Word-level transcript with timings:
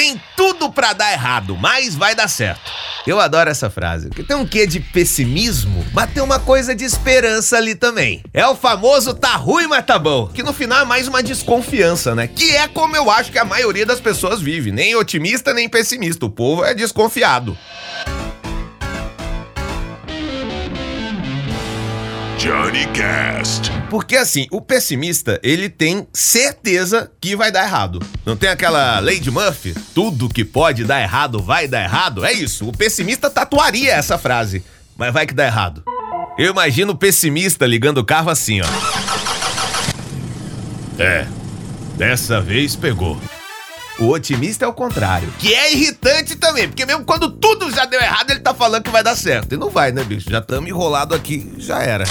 tem 0.00 0.18
tudo 0.34 0.72
para 0.72 0.94
dar 0.94 1.12
errado, 1.12 1.54
mas 1.58 1.94
vai 1.94 2.14
dar 2.14 2.26
certo. 2.26 2.72
Eu 3.06 3.20
adoro 3.20 3.50
essa 3.50 3.68
frase, 3.68 4.08
porque 4.08 4.22
tem 4.22 4.34
um 4.34 4.46
quê 4.46 4.66
de 4.66 4.80
pessimismo, 4.80 5.84
mas 5.92 6.10
tem 6.10 6.22
uma 6.22 6.40
coisa 6.40 6.74
de 6.74 6.86
esperança 6.86 7.58
ali 7.58 7.74
também. 7.74 8.22
É 8.32 8.46
o 8.46 8.56
famoso 8.56 9.12
tá 9.12 9.36
ruim, 9.36 9.66
mas 9.66 9.84
tá 9.84 9.98
bom, 9.98 10.26
que 10.28 10.42
no 10.42 10.54
final 10.54 10.80
é 10.80 10.84
mais 10.86 11.06
uma 11.06 11.22
desconfiança, 11.22 12.14
né? 12.14 12.26
Que 12.26 12.56
é 12.56 12.66
como 12.66 12.96
eu 12.96 13.10
acho 13.10 13.30
que 13.30 13.38
a 13.38 13.44
maioria 13.44 13.84
das 13.84 14.00
pessoas 14.00 14.40
vive, 14.40 14.72
nem 14.72 14.96
otimista 14.96 15.52
nem 15.52 15.68
pessimista, 15.68 16.24
o 16.24 16.30
povo 16.30 16.64
é 16.64 16.72
desconfiado. 16.72 17.54
Johnny 22.40 22.86
Cast. 22.94 23.70
Porque 23.90 24.16
assim, 24.16 24.46
o 24.50 24.62
pessimista, 24.62 25.38
ele 25.42 25.68
tem 25.68 26.08
certeza 26.10 27.12
que 27.20 27.36
vai 27.36 27.52
dar 27.52 27.64
errado. 27.64 28.00
Não 28.24 28.34
tem 28.34 28.48
aquela 28.48 29.02
de 29.02 29.30
Murphy? 29.30 29.74
Tudo 29.94 30.26
que 30.26 30.42
pode 30.42 30.84
dar 30.84 31.02
errado 31.02 31.42
vai 31.42 31.68
dar 31.68 31.82
errado? 31.82 32.24
É 32.24 32.32
isso. 32.32 32.66
O 32.66 32.72
pessimista 32.72 33.28
tatuaria 33.28 33.92
essa 33.92 34.16
frase. 34.16 34.64
Mas 34.96 35.12
vai 35.12 35.26
que 35.26 35.34
dá 35.34 35.44
errado. 35.44 35.84
Eu 36.38 36.50
imagino 36.50 36.92
o 36.92 36.96
pessimista 36.96 37.66
ligando 37.66 37.98
o 37.98 38.04
carro 38.06 38.30
assim, 38.30 38.62
ó. 38.62 38.66
É, 40.98 41.26
dessa 41.98 42.40
vez 42.40 42.74
pegou. 42.74 43.20
O 44.00 44.08
otimista 44.08 44.64
é 44.64 44.68
o 44.68 44.72
contrário. 44.72 45.30
Que 45.38 45.54
é 45.54 45.72
irritante 45.72 46.34
também, 46.34 46.66
porque 46.66 46.86
mesmo 46.86 47.04
quando 47.04 47.30
tudo 47.30 47.70
já 47.70 47.84
deu 47.84 48.00
errado, 48.00 48.30
ele 48.30 48.40
tá 48.40 48.54
falando 48.54 48.82
que 48.82 48.90
vai 48.90 49.02
dar 49.02 49.14
certo. 49.14 49.54
E 49.54 49.58
não 49.58 49.68
vai, 49.68 49.92
né, 49.92 50.02
bicho? 50.02 50.30
Já 50.30 50.38
estamos 50.38 50.70
enrolado 50.70 51.14
aqui, 51.14 51.52
já 51.58 51.82
era. 51.82 52.04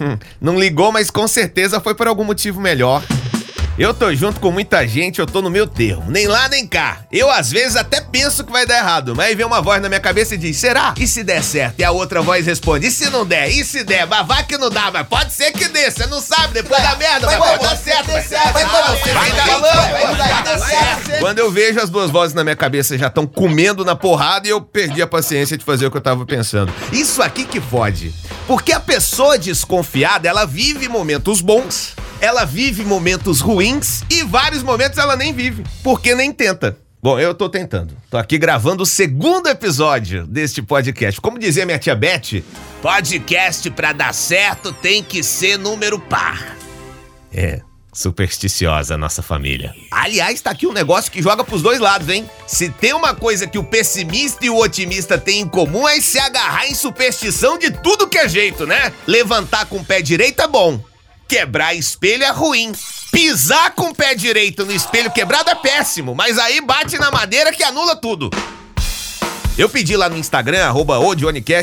Hum, 0.00 0.18
não 0.40 0.58
ligou, 0.58 0.90
mas 0.90 1.10
com 1.10 1.28
certeza 1.28 1.78
foi 1.78 1.94
por 1.94 2.08
algum 2.08 2.24
motivo 2.24 2.58
melhor. 2.58 3.02
Eu 3.78 3.92
tô 3.92 4.14
junto 4.14 4.40
com 4.40 4.50
muita 4.50 4.88
gente, 4.88 5.18
eu 5.18 5.26
tô 5.26 5.42
no 5.42 5.50
meu 5.50 5.66
termo. 5.66 6.10
Nem 6.10 6.26
lá 6.26 6.48
nem 6.48 6.66
cá. 6.66 7.00
Eu 7.12 7.30
às 7.30 7.50
vezes 7.50 7.76
até 7.76 8.00
penso 8.00 8.42
que 8.42 8.50
vai 8.50 8.64
dar 8.64 8.78
errado, 8.78 9.14
mas 9.14 9.26
aí 9.26 9.34
vem 9.34 9.44
uma 9.44 9.60
voz 9.60 9.82
na 9.82 9.88
minha 9.90 10.00
cabeça 10.00 10.34
e 10.34 10.38
diz: 10.38 10.56
será? 10.56 10.94
E 10.96 11.06
se 11.06 11.22
der 11.22 11.44
certo? 11.44 11.78
E 11.78 11.84
a 11.84 11.90
outra 11.90 12.22
voz 12.22 12.46
responde: 12.46 12.86
e 12.86 12.90
se 12.90 13.10
não 13.10 13.26
der? 13.26 13.50
E 13.50 13.62
se 13.62 13.84
der? 13.84 14.06
Mas 14.06 14.26
vai 14.26 14.44
que 14.44 14.56
não 14.56 14.70
dá, 14.70 14.90
mas 14.90 15.06
pode 15.06 15.30
ser 15.34 15.52
que 15.52 15.68
dê. 15.68 15.90
Você 15.90 16.06
não 16.06 16.22
sabe, 16.22 16.54
depois 16.54 16.82
da 16.82 16.96
merda, 16.96 17.26
mas 17.26 17.36
pode 17.36 17.64
dar 17.64 17.76
certo. 17.76 18.06
Vai 18.06 18.22
dar 20.42 20.58
certo. 20.58 21.20
Quando 21.20 21.38
eu 21.38 21.52
vejo 21.52 21.78
as 21.78 21.90
duas 21.90 22.10
vozes 22.10 22.34
na 22.34 22.42
minha 22.42 22.56
cabeça 22.56 22.96
já 22.96 23.08
estão 23.08 23.26
comendo 23.26 23.84
na 23.84 23.94
porrada 23.94 24.48
e 24.48 24.50
eu 24.50 24.60
perdi 24.62 25.02
a 25.02 25.06
paciência 25.06 25.54
de 25.54 25.64
fazer 25.66 25.84
o 25.84 25.90
que 25.90 25.98
eu 25.98 26.02
tava 26.02 26.24
pensando. 26.24 26.72
Isso 26.90 27.20
aqui 27.20 27.44
que 27.44 27.60
fode. 27.60 28.14
Porque 28.46 28.72
a 28.72 28.80
pessoa 28.80 29.38
desconfiada, 29.38 30.26
ela 30.26 30.46
vive 30.46 30.88
momentos 30.88 31.42
bons 31.42 31.94
ela 32.26 32.44
vive 32.44 32.84
momentos 32.84 33.40
ruins 33.40 34.02
e 34.10 34.24
vários 34.24 34.62
momentos 34.62 34.98
ela 34.98 35.16
nem 35.16 35.32
vive, 35.32 35.62
porque 35.82 36.14
nem 36.14 36.32
tenta. 36.32 36.76
Bom, 37.00 37.20
eu 37.20 37.32
tô 37.32 37.48
tentando. 37.48 37.96
Tô 38.10 38.16
aqui 38.16 38.36
gravando 38.36 38.82
o 38.82 38.86
segundo 38.86 39.48
episódio 39.48 40.26
deste 40.26 40.60
podcast. 40.60 41.20
Como 41.20 41.38
dizia 41.38 41.64
minha 41.64 41.78
tia 41.78 41.94
Beth, 41.94 42.42
podcast 42.82 43.70
pra 43.70 43.92
dar 43.92 44.12
certo 44.12 44.72
tem 44.72 45.04
que 45.04 45.22
ser 45.22 45.56
número 45.56 46.00
par. 46.00 46.56
É, 47.32 47.60
supersticiosa 47.92 48.94
a 48.94 48.98
nossa 48.98 49.22
família. 49.22 49.72
Aliás, 49.92 50.40
tá 50.40 50.50
aqui 50.50 50.66
um 50.66 50.72
negócio 50.72 51.12
que 51.12 51.22
joga 51.22 51.44
pros 51.44 51.62
dois 51.62 51.78
lados, 51.78 52.08
hein? 52.08 52.28
Se 52.44 52.70
tem 52.70 52.92
uma 52.92 53.14
coisa 53.14 53.46
que 53.46 53.58
o 53.58 53.62
pessimista 53.62 54.44
e 54.44 54.50
o 54.50 54.56
otimista 54.56 55.16
têm 55.16 55.42
em 55.42 55.48
comum 55.48 55.86
é 55.86 56.00
se 56.00 56.18
agarrar 56.18 56.66
em 56.66 56.74
superstição 56.74 57.56
de 57.56 57.70
tudo 57.70 58.08
que 58.08 58.18
é 58.18 58.28
jeito, 58.28 58.66
né? 58.66 58.92
Levantar 59.06 59.66
com 59.66 59.76
o 59.76 59.84
pé 59.84 60.02
direito 60.02 60.42
é 60.42 60.48
bom. 60.48 60.80
Quebrar 61.28 61.74
espelho 61.74 62.24
é 62.24 62.30
ruim. 62.30 62.72
Pisar 63.10 63.70
com 63.72 63.90
o 63.90 63.94
pé 63.94 64.14
direito 64.14 64.64
no 64.64 64.72
espelho 64.72 65.10
quebrado 65.10 65.50
é 65.50 65.54
péssimo, 65.54 66.14
mas 66.14 66.38
aí 66.38 66.60
bate 66.60 66.98
na 66.98 67.10
madeira 67.10 67.52
que 67.52 67.62
anula 67.62 67.96
tudo. 67.96 68.30
Eu 69.58 69.70
pedi 69.70 69.96
lá 69.96 70.10
no 70.10 70.18
Instagram, 70.18 70.66
arroba 70.66 70.98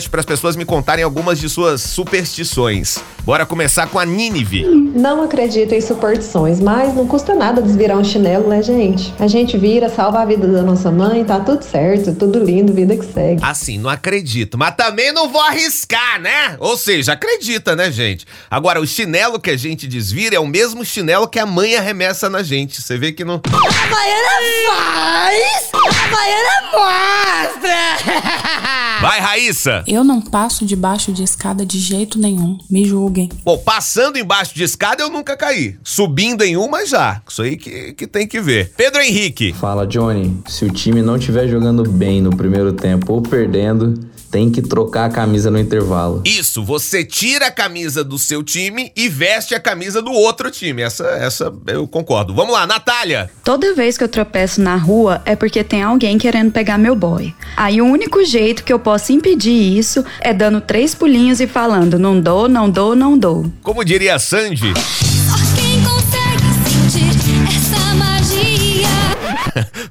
para 0.09 0.19
as 0.19 0.25
pessoas 0.25 0.55
me 0.55 0.65
contarem 0.65 1.03
algumas 1.03 1.37
de 1.37 1.47
suas 1.47 1.79
superstições. 1.79 2.97
Bora 3.21 3.45
começar 3.45 3.85
com 3.85 3.99
a 3.99 4.05
Nínive. 4.05 4.65
Não 4.95 5.21
acredito 5.21 5.73
em 5.73 5.79
superstições, 5.79 6.59
mas 6.59 6.95
não 6.95 7.05
custa 7.05 7.35
nada 7.35 7.61
desvirar 7.61 7.95
um 7.95 8.03
chinelo, 8.03 8.47
né, 8.47 8.63
gente? 8.63 9.13
A 9.19 9.27
gente 9.27 9.59
vira, 9.59 9.89
salva 9.89 10.21
a 10.21 10.25
vida 10.25 10.47
da 10.47 10.63
nossa 10.63 10.91
mãe, 10.91 11.23
tá 11.23 11.39
tudo 11.39 11.63
certo, 11.63 12.15
tudo 12.15 12.43
lindo, 12.43 12.73
vida 12.73 12.97
que 12.97 13.05
segue. 13.05 13.43
Assim, 13.43 13.77
não 13.77 13.91
acredito, 13.91 14.57
mas 14.57 14.75
também 14.75 15.13
não 15.13 15.29
vou 15.29 15.41
arriscar, 15.41 16.19
né? 16.19 16.57
Ou 16.59 16.75
seja, 16.75 17.13
acredita, 17.13 17.75
né, 17.75 17.91
gente? 17.91 18.25
Agora, 18.49 18.81
o 18.81 18.87
chinelo 18.87 19.39
que 19.39 19.51
a 19.51 19.57
gente 19.57 19.85
desvira 19.87 20.35
é 20.35 20.39
o 20.39 20.47
mesmo 20.47 20.83
chinelo 20.83 21.27
que 21.27 21.37
a 21.37 21.45
mãe 21.45 21.75
arremessa 21.75 22.27
na 22.27 22.41
gente. 22.41 22.81
Você 22.81 22.97
vê 22.97 23.11
que 23.11 23.23
não. 23.23 23.35
A 23.35 23.87
baiana 23.87 24.33
faz! 24.67 25.69
A 25.73 26.07
baiana 26.07 26.71
mostra! 26.73 27.82
Vai, 29.01 29.19
Raíssa! 29.19 29.83
Eu 29.87 30.03
não 30.03 30.21
passo 30.21 30.65
debaixo 30.65 31.11
de 31.11 31.23
escada 31.23 31.65
de 31.65 31.79
jeito 31.79 32.17
nenhum. 32.17 32.57
Me 32.69 32.85
julguem. 32.85 33.29
Bom, 33.43 33.57
passando 33.57 34.17
embaixo 34.17 34.55
de 34.55 34.63
escada 34.63 35.03
eu 35.03 35.09
nunca 35.09 35.35
caí. 35.35 35.77
Subindo 35.83 36.43
em 36.43 36.55
uma 36.55 36.85
já. 36.85 37.21
Isso 37.27 37.41
aí 37.41 37.57
que, 37.57 37.93
que 37.93 38.07
tem 38.07 38.27
que 38.27 38.39
ver. 38.39 38.73
Pedro 38.77 39.01
Henrique. 39.01 39.53
Fala, 39.53 39.85
Johnny. 39.85 40.37
Se 40.47 40.65
o 40.65 40.71
time 40.71 41.01
não 41.01 41.17
estiver 41.17 41.47
jogando 41.47 41.83
bem 41.83 42.21
no 42.21 42.29
primeiro 42.35 42.71
tempo 42.71 43.13
ou 43.13 43.21
perdendo, 43.21 43.99
tem 44.33 44.49
que 44.49 44.63
trocar 44.63 45.05
a 45.05 45.09
camisa 45.09 45.51
no 45.51 45.59
intervalo. 45.59 46.23
Isso, 46.25 46.63
você 46.63 47.05
tira 47.05 47.47
a 47.47 47.51
camisa 47.51 48.03
do 48.03 48.17
seu 48.17 48.41
time 48.41 48.91
e 48.95 49.07
veste 49.07 49.53
a 49.53 49.59
camisa 49.59 50.01
do 50.01 50.11
outro 50.11 50.49
time. 50.49 50.81
Essa, 50.81 51.03
essa 51.03 51.53
eu 51.67 51.87
concordo. 51.87 52.33
Vamos 52.33 52.51
lá, 52.51 52.65
Natália. 52.65 53.29
Toda 53.43 53.75
vez 53.75 53.95
que 53.95 54.03
eu 54.03 54.09
tropeço 54.09 54.59
na 54.59 54.75
rua 54.75 55.21
é 55.23 55.35
porque 55.35 55.63
tem 55.63 55.83
alguém 55.83 56.17
querendo 56.17 56.51
pegar 56.51 56.79
meu 56.79 56.95
boy. 56.95 57.31
Aí 57.55 57.79
o 57.79 57.85
único 57.85 58.25
jeito 58.25 58.63
que 58.63 58.73
eu 58.73 58.79
posso 58.79 59.13
impedir 59.13 59.77
isso 59.77 60.03
é 60.19 60.33
dando 60.33 60.59
três 60.59 60.95
pulinhos 60.95 61.39
e 61.39 61.45
falando: 61.45 61.99
não 61.99 62.19
dou, 62.19 62.49
não 62.49 62.67
dou, 62.67 62.95
não 62.95 63.15
dou. 63.15 63.45
Como 63.61 63.85
diria 63.85 64.17
Sandy. 64.17 64.73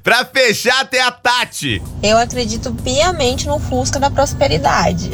Pra 0.03 0.25
fechar, 0.25 0.85
tem 0.87 0.99
a 0.99 1.11
Tati. 1.11 1.81
Eu 2.03 2.17
acredito 2.17 2.73
piamente 2.83 3.47
no 3.47 3.57
Fusca 3.57 3.99
da 3.99 4.11
prosperidade. 4.11 5.11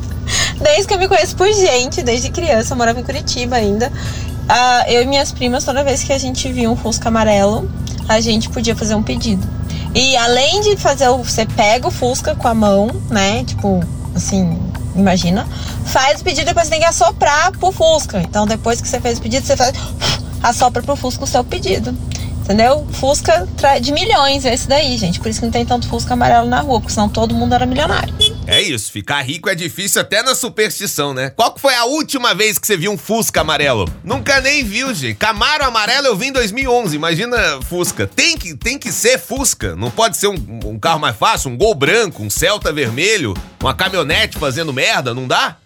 Desde 0.60 0.86
que 0.86 0.94
eu 0.94 0.98
me 0.98 1.08
conheço 1.08 1.36
por 1.36 1.52
gente, 1.52 2.02
desde 2.02 2.30
criança, 2.30 2.72
eu 2.72 2.78
morava 2.78 3.00
em 3.00 3.02
Curitiba 3.02 3.56
ainda. 3.56 3.88
Uh, 3.88 4.90
eu 4.90 5.02
e 5.02 5.06
minhas 5.06 5.32
primas, 5.32 5.64
toda 5.64 5.82
vez 5.82 6.04
que 6.04 6.12
a 6.12 6.18
gente 6.18 6.50
via 6.52 6.70
um 6.70 6.76
Fusca 6.76 7.08
amarelo, 7.08 7.68
a 8.08 8.20
gente 8.20 8.48
podia 8.48 8.76
fazer 8.76 8.94
um 8.94 9.02
pedido. 9.02 9.46
E 9.94 10.16
além 10.16 10.60
de 10.60 10.76
fazer 10.76 11.08
o. 11.08 11.18
Você 11.18 11.44
pega 11.44 11.88
o 11.88 11.90
Fusca 11.90 12.34
com 12.34 12.48
a 12.48 12.54
mão, 12.54 12.88
né? 13.10 13.44
Tipo, 13.44 13.80
assim, 14.14 14.58
imagina. 14.94 15.46
Faz 15.86 16.20
o 16.20 16.24
pedido 16.24 16.42
e 16.42 16.46
depois 16.46 16.66
você 16.66 16.70
tem 16.70 16.80
que 16.80 16.86
assoprar 16.86 17.52
pro 17.58 17.72
Fusca. 17.72 18.20
Então 18.22 18.46
depois 18.46 18.80
que 18.80 18.88
você 18.88 19.00
fez 19.00 19.18
o 19.18 19.22
pedido, 19.22 19.46
você 19.46 19.56
faz. 19.56 19.72
Assopra 20.42 20.82
pro 20.82 20.96
Fusca 20.96 21.24
o 21.24 21.26
seu 21.26 21.44
pedido. 21.44 21.96
Entendeu? 22.42 22.86
Fusca 22.92 23.46
de 23.80 23.92
milhões, 23.92 24.44
esse 24.44 24.68
daí, 24.68 24.98
gente. 24.98 25.20
Por 25.20 25.28
isso 25.28 25.40
que 25.40 25.46
não 25.46 25.52
tem 25.52 25.64
tanto 25.64 25.88
Fusca 25.88 26.14
amarelo 26.14 26.48
na 26.48 26.60
rua, 26.60 26.80
porque 26.80 26.92
senão 26.92 27.08
todo 27.08 27.34
mundo 27.34 27.54
era 27.54 27.64
milionário. 27.64 28.12
É 28.46 28.60
isso, 28.60 28.90
ficar 28.90 29.22
rico 29.22 29.48
é 29.48 29.54
difícil 29.54 30.00
até 30.00 30.22
na 30.22 30.34
superstição, 30.34 31.14
né? 31.14 31.30
Qual 31.30 31.54
foi 31.56 31.74
a 31.74 31.84
última 31.84 32.34
vez 32.34 32.58
que 32.58 32.66
você 32.66 32.76
viu 32.76 32.90
um 32.90 32.98
Fusca 32.98 33.40
amarelo? 33.40 33.88
Nunca 34.02 34.40
nem 34.40 34.64
viu, 34.64 34.92
gente. 34.92 35.16
Camaro 35.16 35.64
amarelo 35.64 36.08
eu 36.08 36.16
vi 36.16 36.26
em 36.26 36.32
2011, 36.32 36.96
imagina 36.96 37.60
Fusca. 37.62 38.06
Tem 38.06 38.36
que, 38.36 38.56
tem 38.56 38.78
que 38.78 38.90
ser 38.90 39.18
Fusca, 39.18 39.76
não 39.76 39.90
pode 39.90 40.16
ser 40.16 40.26
um, 40.26 40.60
um 40.64 40.78
carro 40.78 41.00
mais 41.00 41.16
fácil, 41.16 41.50
um 41.50 41.56
Gol 41.56 41.74
branco, 41.74 42.22
um 42.22 42.30
Celta 42.30 42.72
vermelho, 42.72 43.34
uma 43.60 43.72
caminhonete 43.72 44.38
fazendo 44.38 44.72
merda, 44.72 45.14
não 45.14 45.28
dá? 45.28 45.56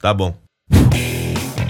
Tá 0.00 0.12
bom. 0.12 0.43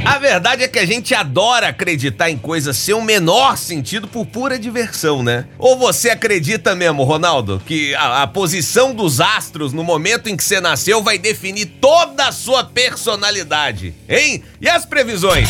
A 0.05 0.19
verdade 0.19 0.63
é 0.63 0.69
que 0.69 0.79
a 0.79 0.87
gente 0.87 1.15
adora 1.15 1.69
acreditar 1.69 2.31
em 2.31 2.37
coisas 2.37 2.77
sem 2.77 2.95
o 2.95 3.03
menor 3.03 3.57
sentido 3.57 4.07
por 4.07 4.27
pura 4.27 4.59
diversão, 4.59 5.23
né? 5.23 5.47
Ou 5.59 5.79
você 5.79 6.11
acredita 6.11 6.75
mesmo, 6.75 7.05
Ronaldo, 7.05 7.63
que 7.67 7.95
a, 7.95 8.23
a, 8.23 8.27
posição 8.27 8.95
dos 8.95 9.21
astros 9.21 9.73
no 9.73 9.83
momento 9.83 10.29
em 10.29 10.37
que 10.37 10.45
você 10.45 10.61
nasceu 10.61 11.03
vai 11.03 11.17
definir 11.17 11.67
toda 11.81 12.29
a 12.29 12.33
sua 12.33 12.65
personalidade, 12.65 13.95
hein? 14.09 14.43
E 14.61 14.69
as 14.69 14.85
previsões? 14.85 15.49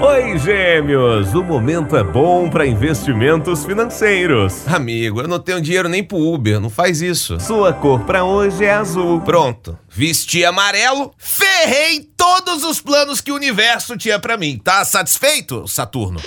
Oi, 0.00 0.38
gêmeos! 0.38 1.34
O 1.34 1.42
momento 1.42 1.96
é 1.96 2.02
bom 2.02 2.50
para 2.50 2.66
investimentos 2.66 3.64
financeiros. 3.64 4.66
Amigo, 4.66 5.20
eu 5.20 5.28
não 5.28 5.38
tenho 5.38 5.60
dinheiro 5.60 5.88
nem 5.88 6.02
pro 6.02 6.18
Uber, 6.18 6.60
não 6.60 6.68
faz 6.68 7.00
isso. 7.00 7.38
Sua 7.40 7.72
cor 7.72 8.00
para 8.00 8.24
hoje 8.24 8.64
é 8.64 8.72
azul. 8.72 9.20
Pronto. 9.20 9.78
Vesti 9.88 10.44
amarelo, 10.44 11.14
ferrei 11.16 12.08
todos 12.16 12.64
os 12.64 12.80
planos 12.80 13.20
que 13.20 13.30
o 13.30 13.36
universo 13.36 13.96
tinha 13.96 14.18
para 14.18 14.36
mim. 14.36 14.60
Tá 14.62 14.84
satisfeito, 14.84 15.66
Saturno? 15.68 16.20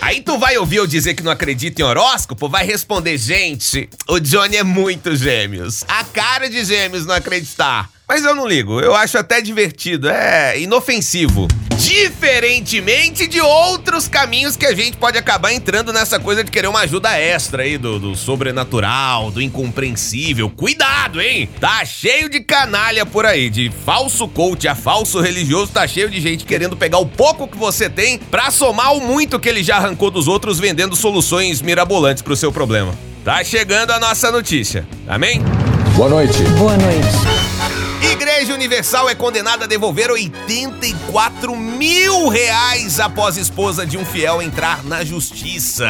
Aí 0.00 0.20
tu 0.20 0.36
vai 0.36 0.58
ouvir 0.58 0.76
eu 0.76 0.86
dizer 0.86 1.14
que 1.14 1.22
não 1.22 1.30
acredita 1.30 1.80
em 1.80 1.84
horóscopo, 1.84 2.48
vai 2.48 2.66
responder, 2.66 3.16
gente, 3.16 3.88
o 4.08 4.18
Johnny 4.18 4.56
é 4.56 4.64
muito 4.64 5.14
gêmeos. 5.14 5.84
A 5.86 6.02
cara 6.02 6.50
de 6.50 6.64
gêmeos 6.64 7.06
não 7.06 7.14
acreditar. 7.14 7.88
Mas 8.12 8.26
eu 8.26 8.34
não 8.34 8.46
ligo, 8.46 8.78
eu 8.78 8.94
acho 8.94 9.16
até 9.16 9.40
divertido, 9.40 10.06
é 10.06 10.60
inofensivo. 10.60 11.48
Diferentemente 11.78 13.26
de 13.26 13.40
outros 13.40 14.06
caminhos 14.06 14.54
que 14.54 14.66
a 14.66 14.74
gente 14.74 14.98
pode 14.98 15.16
acabar 15.16 15.50
entrando 15.50 15.94
nessa 15.94 16.20
coisa 16.20 16.44
de 16.44 16.50
querer 16.50 16.66
uma 16.66 16.80
ajuda 16.80 17.18
extra 17.18 17.62
aí 17.62 17.78
do, 17.78 17.98
do 17.98 18.14
sobrenatural, 18.14 19.30
do 19.30 19.40
incompreensível. 19.40 20.50
Cuidado, 20.50 21.22
hein? 21.22 21.48
Tá 21.58 21.82
cheio 21.86 22.28
de 22.28 22.40
canalha 22.40 23.06
por 23.06 23.24
aí, 23.24 23.48
de 23.48 23.72
falso 23.86 24.28
coach 24.28 24.68
a 24.68 24.74
falso 24.74 25.18
religioso, 25.18 25.72
tá 25.72 25.88
cheio 25.88 26.10
de 26.10 26.20
gente 26.20 26.44
querendo 26.44 26.76
pegar 26.76 26.98
o 26.98 27.06
pouco 27.06 27.48
que 27.48 27.56
você 27.56 27.88
tem 27.88 28.18
pra 28.18 28.50
somar 28.50 28.94
o 28.94 29.00
muito 29.00 29.40
que 29.40 29.48
ele 29.48 29.64
já 29.64 29.78
arrancou 29.78 30.10
dos 30.10 30.28
outros 30.28 30.60
vendendo 30.60 30.94
soluções 30.94 31.62
mirabolantes 31.62 32.22
pro 32.22 32.36
seu 32.36 32.52
problema. 32.52 32.92
Tá 33.24 33.42
chegando 33.42 33.90
a 33.90 33.98
nossa 33.98 34.30
notícia, 34.30 34.86
amém? 35.08 35.40
Boa 35.96 36.10
noite. 36.10 36.42
Boa 36.58 36.76
noite. 36.76 37.51
Igreja 38.02 38.52
Universal 38.52 39.08
é 39.08 39.14
condenada 39.14 39.64
a 39.64 39.68
devolver 39.68 40.10
84 40.10 41.56
mil 41.56 42.28
reais 42.28 42.98
após 42.98 43.36
esposa 43.36 43.86
de 43.86 43.96
um 43.96 44.04
fiel 44.04 44.42
entrar 44.42 44.84
na 44.84 45.04
justiça. 45.04 45.86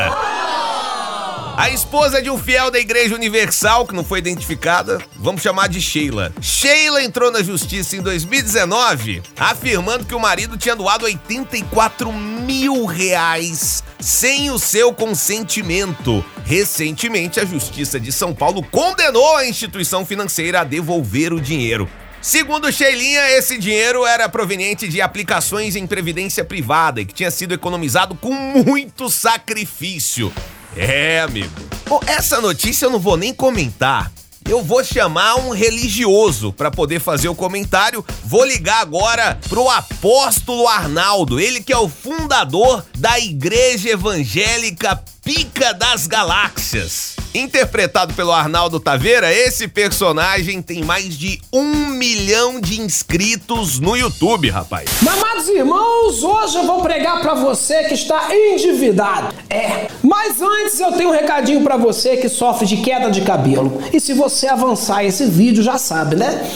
A 1.56 1.70
esposa 1.70 2.22
de 2.22 2.30
um 2.30 2.38
fiel 2.38 2.70
da 2.70 2.78
Igreja 2.78 3.14
Universal, 3.14 3.86
que 3.86 3.94
não 3.94 4.04
foi 4.04 4.18
identificada, 4.18 5.00
vamos 5.16 5.42
chamar 5.42 5.68
de 5.68 5.80
Sheila. 5.80 6.32
Sheila 6.40 7.02
entrou 7.02 7.30
na 7.30 7.42
justiça 7.42 7.96
em 7.96 8.02
2019, 8.02 9.22
afirmando 9.38 10.04
que 10.04 10.14
o 10.14 10.20
marido 10.20 10.56
tinha 10.56 10.76
doado 10.76 11.04
84 11.04 12.12
mil 12.12 12.84
reais 12.86 13.82
sem 14.00 14.50
o 14.50 14.58
seu 14.58 14.92
consentimento. 14.92 16.24
Recentemente, 16.44 17.38
a 17.38 17.44
Justiça 17.44 18.00
de 18.00 18.10
São 18.10 18.34
Paulo 18.34 18.62
condenou 18.62 19.36
a 19.36 19.46
instituição 19.46 20.04
financeira 20.04 20.60
a 20.60 20.64
devolver 20.64 21.32
o 21.32 21.40
dinheiro. 21.40 21.88
Segundo 22.22 22.70
Sheilinha, 22.70 23.32
esse 23.32 23.58
dinheiro 23.58 24.06
era 24.06 24.28
proveniente 24.28 24.86
de 24.86 25.00
aplicações 25.00 25.74
em 25.74 25.88
previdência 25.88 26.44
privada 26.44 27.00
e 27.00 27.04
que 27.04 27.12
tinha 27.12 27.32
sido 27.32 27.52
economizado 27.52 28.14
com 28.14 28.32
muito 28.32 29.10
sacrifício. 29.10 30.32
É, 30.76 31.20
amigo. 31.20 31.50
Bom, 31.88 32.00
essa 32.06 32.40
notícia 32.40 32.86
eu 32.86 32.90
não 32.90 33.00
vou 33.00 33.16
nem 33.16 33.34
comentar. 33.34 34.12
Eu 34.48 34.62
vou 34.62 34.84
chamar 34.84 35.34
um 35.34 35.50
religioso 35.50 36.52
para 36.52 36.70
poder 36.70 37.00
fazer 37.00 37.28
o 37.28 37.34
comentário. 37.34 38.04
Vou 38.24 38.44
ligar 38.44 38.80
agora 38.80 39.36
pro 39.48 39.68
apóstolo 39.68 40.68
Arnaldo, 40.68 41.40
ele 41.40 41.60
que 41.60 41.72
é 41.72 41.78
o 41.78 41.88
fundador 41.88 42.84
da 42.96 43.18
Igreja 43.18 43.90
Evangélica 43.90 45.02
Pica 45.24 45.74
das 45.74 46.06
Galáxias. 46.06 47.16
Interpretado 47.34 48.12
pelo 48.12 48.30
Arnaldo 48.30 48.78
Taveira, 48.78 49.32
esse 49.32 49.66
personagem 49.66 50.60
tem 50.60 50.84
mais 50.84 51.16
de 51.16 51.40
um 51.50 51.86
milhão 51.86 52.60
de 52.60 52.78
inscritos 52.78 53.80
no 53.80 53.96
YouTube, 53.96 54.50
rapaz. 54.50 54.84
Amados 55.00 55.48
irmãos, 55.48 56.22
hoje 56.22 56.58
eu 56.58 56.66
vou 56.66 56.82
pregar 56.82 57.22
para 57.22 57.32
você 57.32 57.84
que 57.84 57.94
está 57.94 58.28
endividado. 58.34 59.34
É, 59.48 59.86
mas 60.02 60.42
antes 60.42 60.78
eu 60.78 60.92
tenho 60.92 61.08
um 61.08 61.12
recadinho 61.12 61.62
para 61.62 61.78
você 61.78 62.18
que 62.18 62.28
sofre 62.28 62.66
de 62.66 62.76
queda 62.78 63.10
de 63.10 63.22
cabelo. 63.22 63.82
E 63.90 63.98
se 63.98 64.12
você 64.12 64.48
avançar 64.48 65.02
esse 65.02 65.24
vídeo, 65.24 65.62
já 65.62 65.78
sabe, 65.78 66.16
né? 66.16 66.46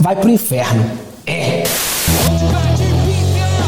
Vai 0.00 0.16
pro 0.16 0.30
inferno. 0.30 0.98
É. 1.26 1.62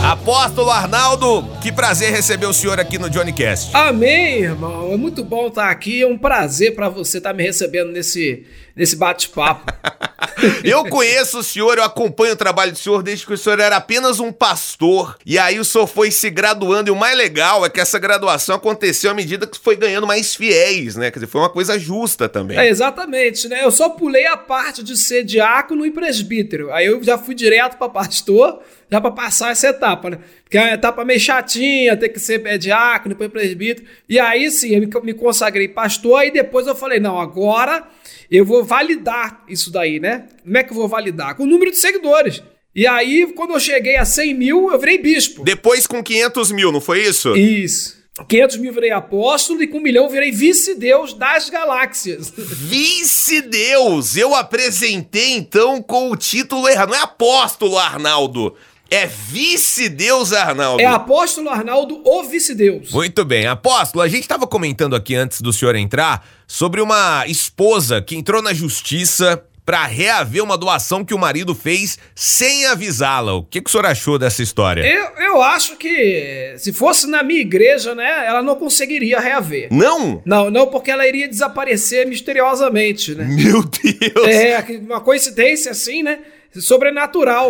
Apóstolo 0.05 0.71
Arnaldo, 0.71 1.49
que 1.63 1.73
prazer 1.73 2.13
receber 2.13 2.45
o 2.45 2.53
senhor 2.53 2.79
aqui 2.79 2.99
no 2.99 3.09
Johnny 3.09 3.33
Cast. 3.33 3.75
Amém, 3.75 4.43
irmão. 4.43 4.93
É 4.93 4.99
muito 4.99 5.25
bom 5.25 5.49
estar 5.49 5.71
aqui. 5.71 6.03
É 6.03 6.07
um 6.07 6.19
prazer 6.19 6.75
para 6.75 6.91
você 6.91 7.17
estar 7.17 7.33
me 7.33 7.43
recebendo 7.43 7.91
nesse, 7.91 8.45
nesse 8.77 8.97
bate-papo. 8.97 9.73
eu 10.63 10.85
conheço 10.91 11.39
o 11.39 11.43
senhor, 11.43 11.79
eu 11.79 11.85
acompanho 11.85 12.35
o 12.35 12.37
trabalho 12.37 12.73
do 12.73 12.79
senhor 12.79 13.03
desde 13.03 13.25
que 13.25 13.33
o 13.33 13.39
senhor 13.39 13.59
era 13.59 13.77
apenas 13.77 14.21
um 14.21 14.31
pastor. 14.31 15.17
E 15.25 15.39
aí 15.39 15.59
o 15.59 15.65
senhor 15.65 15.87
foi 15.87 16.11
se 16.11 16.29
graduando. 16.29 16.91
E 16.91 16.93
o 16.93 16.97
mais 16.97 17.17
legal 17.17 17.65
é 17.65 17.71
que 17.71 17.81
essa 17.81 17.99
graduação 17.99 18.57
aconteceu 18.57 19.11
à 19.11 19.15
medida 19.15 19.47
que 19.47 19.59
foi 19.59 19.75
ganhando 19.75 20.07
mais 20.07 20.35
fiéis, 20.35 20.97
né? 20.97 21.11
Quer 21.11 21.21
dizer, 21.21 21.33
foi 21.33 21.41
uma 21.41 21.51
coisa 21.51 21.79
justa 21.79 22.29
também. 22.29 22.59
É, 22.59 22.69
exatamente, 22.69 23.49
né? 23.49 23.65
Eu 23.65 23.71
só 23.71 23.89
pulei 23.89 24.27
a 24.27 24.37
parte 24.37 24.83
de 24.83 24.99
ser 24.99 25.25
diácono 25.25 25.87
e 25.87 25.91
presbítero. 25.91 26.71
Aí 26.75 26.85
eu 26.85 27.03
já 27.03 27.17
fui 27.17 27.35
direto 27.35 27.79
para 27.79 27.89
pastor 27.89 28.61
já 28.91 29.01
para 29.01 29.11
passar 29.11 29.53
essa 29.53 29.69
etapa, 29.69 30.11
né? 30.11 30.19
Porque 30.43 30.59
é 30.59 30.63
uma 30.63 30.75
etapa 30.75 31.05
meio 31.05 31.21
chatinha, 31.21 31.97
ter 31.97 32.09
que 32.09 32.19
ser 32.19 32.45
é, 32.47 32.59
diácono, 32.59 33.15
depois 33.15 33.31
presbítero. 33.31 33.87
E 34.09 34.19
aí 34.19 34.51
sim, 34.51 34.75
eu 34.75 35.03
me 35.03 35.15
consagrei 35.15 35.69
pastor, 35.69 36.25
e 36.25 36.31
depois 36.31 36.67
eu 36.67 36.75
falei, 36.75 37.01
não, 37.01 37.21
agora 37.21 37.87
eu 38.31 38.45
vou 38.45 38.65
validar 38.65 39.45
isso 39.49 39.71
daí, 39.71 40.01
né? 40.01 40.27
Como 40.43 40.59
é 40.59 40.63
que 40.63 40.73
eu 40.73 40.77
vou 40.77 40.89
validar? 40.89 41.37
Com 41.37 41.45
o 41.45 41.47
número 41.47 41.71
de 41.71 41.77
seguidores. 41.77 42.43
E 42.75 42.89
aí, 42.89 43.33
quando 43.37 43.53
eu 43.53 43.61
cheguei 43.61 43.97
a 43.97 44.05
100 44.05 44.35
mil, 44.35 44.73
eu 44.73 44.79
virei 44.79 44.99
bispo. 44.99 45.45
Depois 45.45 45.87
com 45.87 46.03
500 46.03 46.51
mil, 46.51 46.73
não 46.73 46.81
foi 46.81 47.05
isso? 47.05 47.37
Isso. 47.37 48.03
500 48.29 48.57
mil 48.59 48.73
virei 48.73 48.93
apóstolo 48.93 49.61
e 49.63 49.67
com 49.67 49.79
um 49.79 49.83
milhão 49.83 50.09
virei 50.09 50.31
vice-deus 50.31 51.15
das 51.15 51.51
galáxias. 51.51 52.33
Vice-deus! 52.37 54.17
Eu 54.17 54.35
apresentei 54.35 55.33
então 55.35 55.83
com 55.83 56.11
o 56.11 56.17
título 56.17 56.69
errado. 56.69 56.91
Não 56.91 56.97
é 56.97 57.03
apóstolo, 57.03 57.77
Arnaldo. 57.77 58.55
É 58.95 59.09
vice-deus 59.09 60.33
Arnaldo. 60.33 60.81
É 60.81 60.87
apóstolo 60.87 61.51
Arnaldo, 61.51 62.01
o 62.05 62.23
vice-deus. 62.23 62.93
Muito 62.93 63.25
bem. 63.25 63.45
Apóstolo, 63.45 64.05
a 64.05 64.07
gente 64.07 64.23
estava 64.23 64.47
comentando 64.47 64.95
aqui 64.95 65.17
antes 65.17 65.41
do 65.41 65.53
senhor 65.53 65.75
entrar 65.75 66.25
sobre 66.47 66.81
uma 66.81 67.25
esposa 67.27 68.01
que 68.01 68.15
entrou 68.15 68.41
na 68.41 68.55
justiça 68.55 69.43
para 69.67 69.85
reaver 69.85 70.45
uma 70.45 70.57
doação 70.57 71.05
que 71.05 71.13
o 71.13 71.19
marido 71.19 71.57
fez 71.57 71.99
sem 72.15 72.67
avisá-la. 72.67 73.35
O 73.35 73.43
que, 73.43 73.61
que 73.61 73.69
o 73.69 73.73
senhor 73.73 73.87
achou 73.87 74.17
dessa 74.17 74.45
história? 74.45 74.87
Eu, 74.87 75.25
eu 75.25 75.43
acho 75.43 75.77
que 75.77 76.55
se 76.59 76.73
fosse 76.73 77.09
na 77.09 77.25
minha 77.25 77.41
igreja, 77.41 77.97
né, 77.97 78.27
ela 78.29 78.43
não 78.43 78.55
conseguiria 78.55 79.19
reaver. 79.19 79.69
Não? 79.73 80.23
Não, 80.25 80.53
não, 80.53 80.69
porque 80.69 80.93
ela 80.93 81.05
iria 81.05 81.27
desaparecer 81.27 82.07
misteriosamente, 82.07 83.13
né? 83.13 83.25
Meu 83.25 83.65
Deus! 83.65 84.29
É, 84.29 84.65
uma 84.83 85.01
coincidência 85.01 85.73
assim, 85.73 86.05
né? 86.05 86.21
Sobrenatural. 86.61 87.49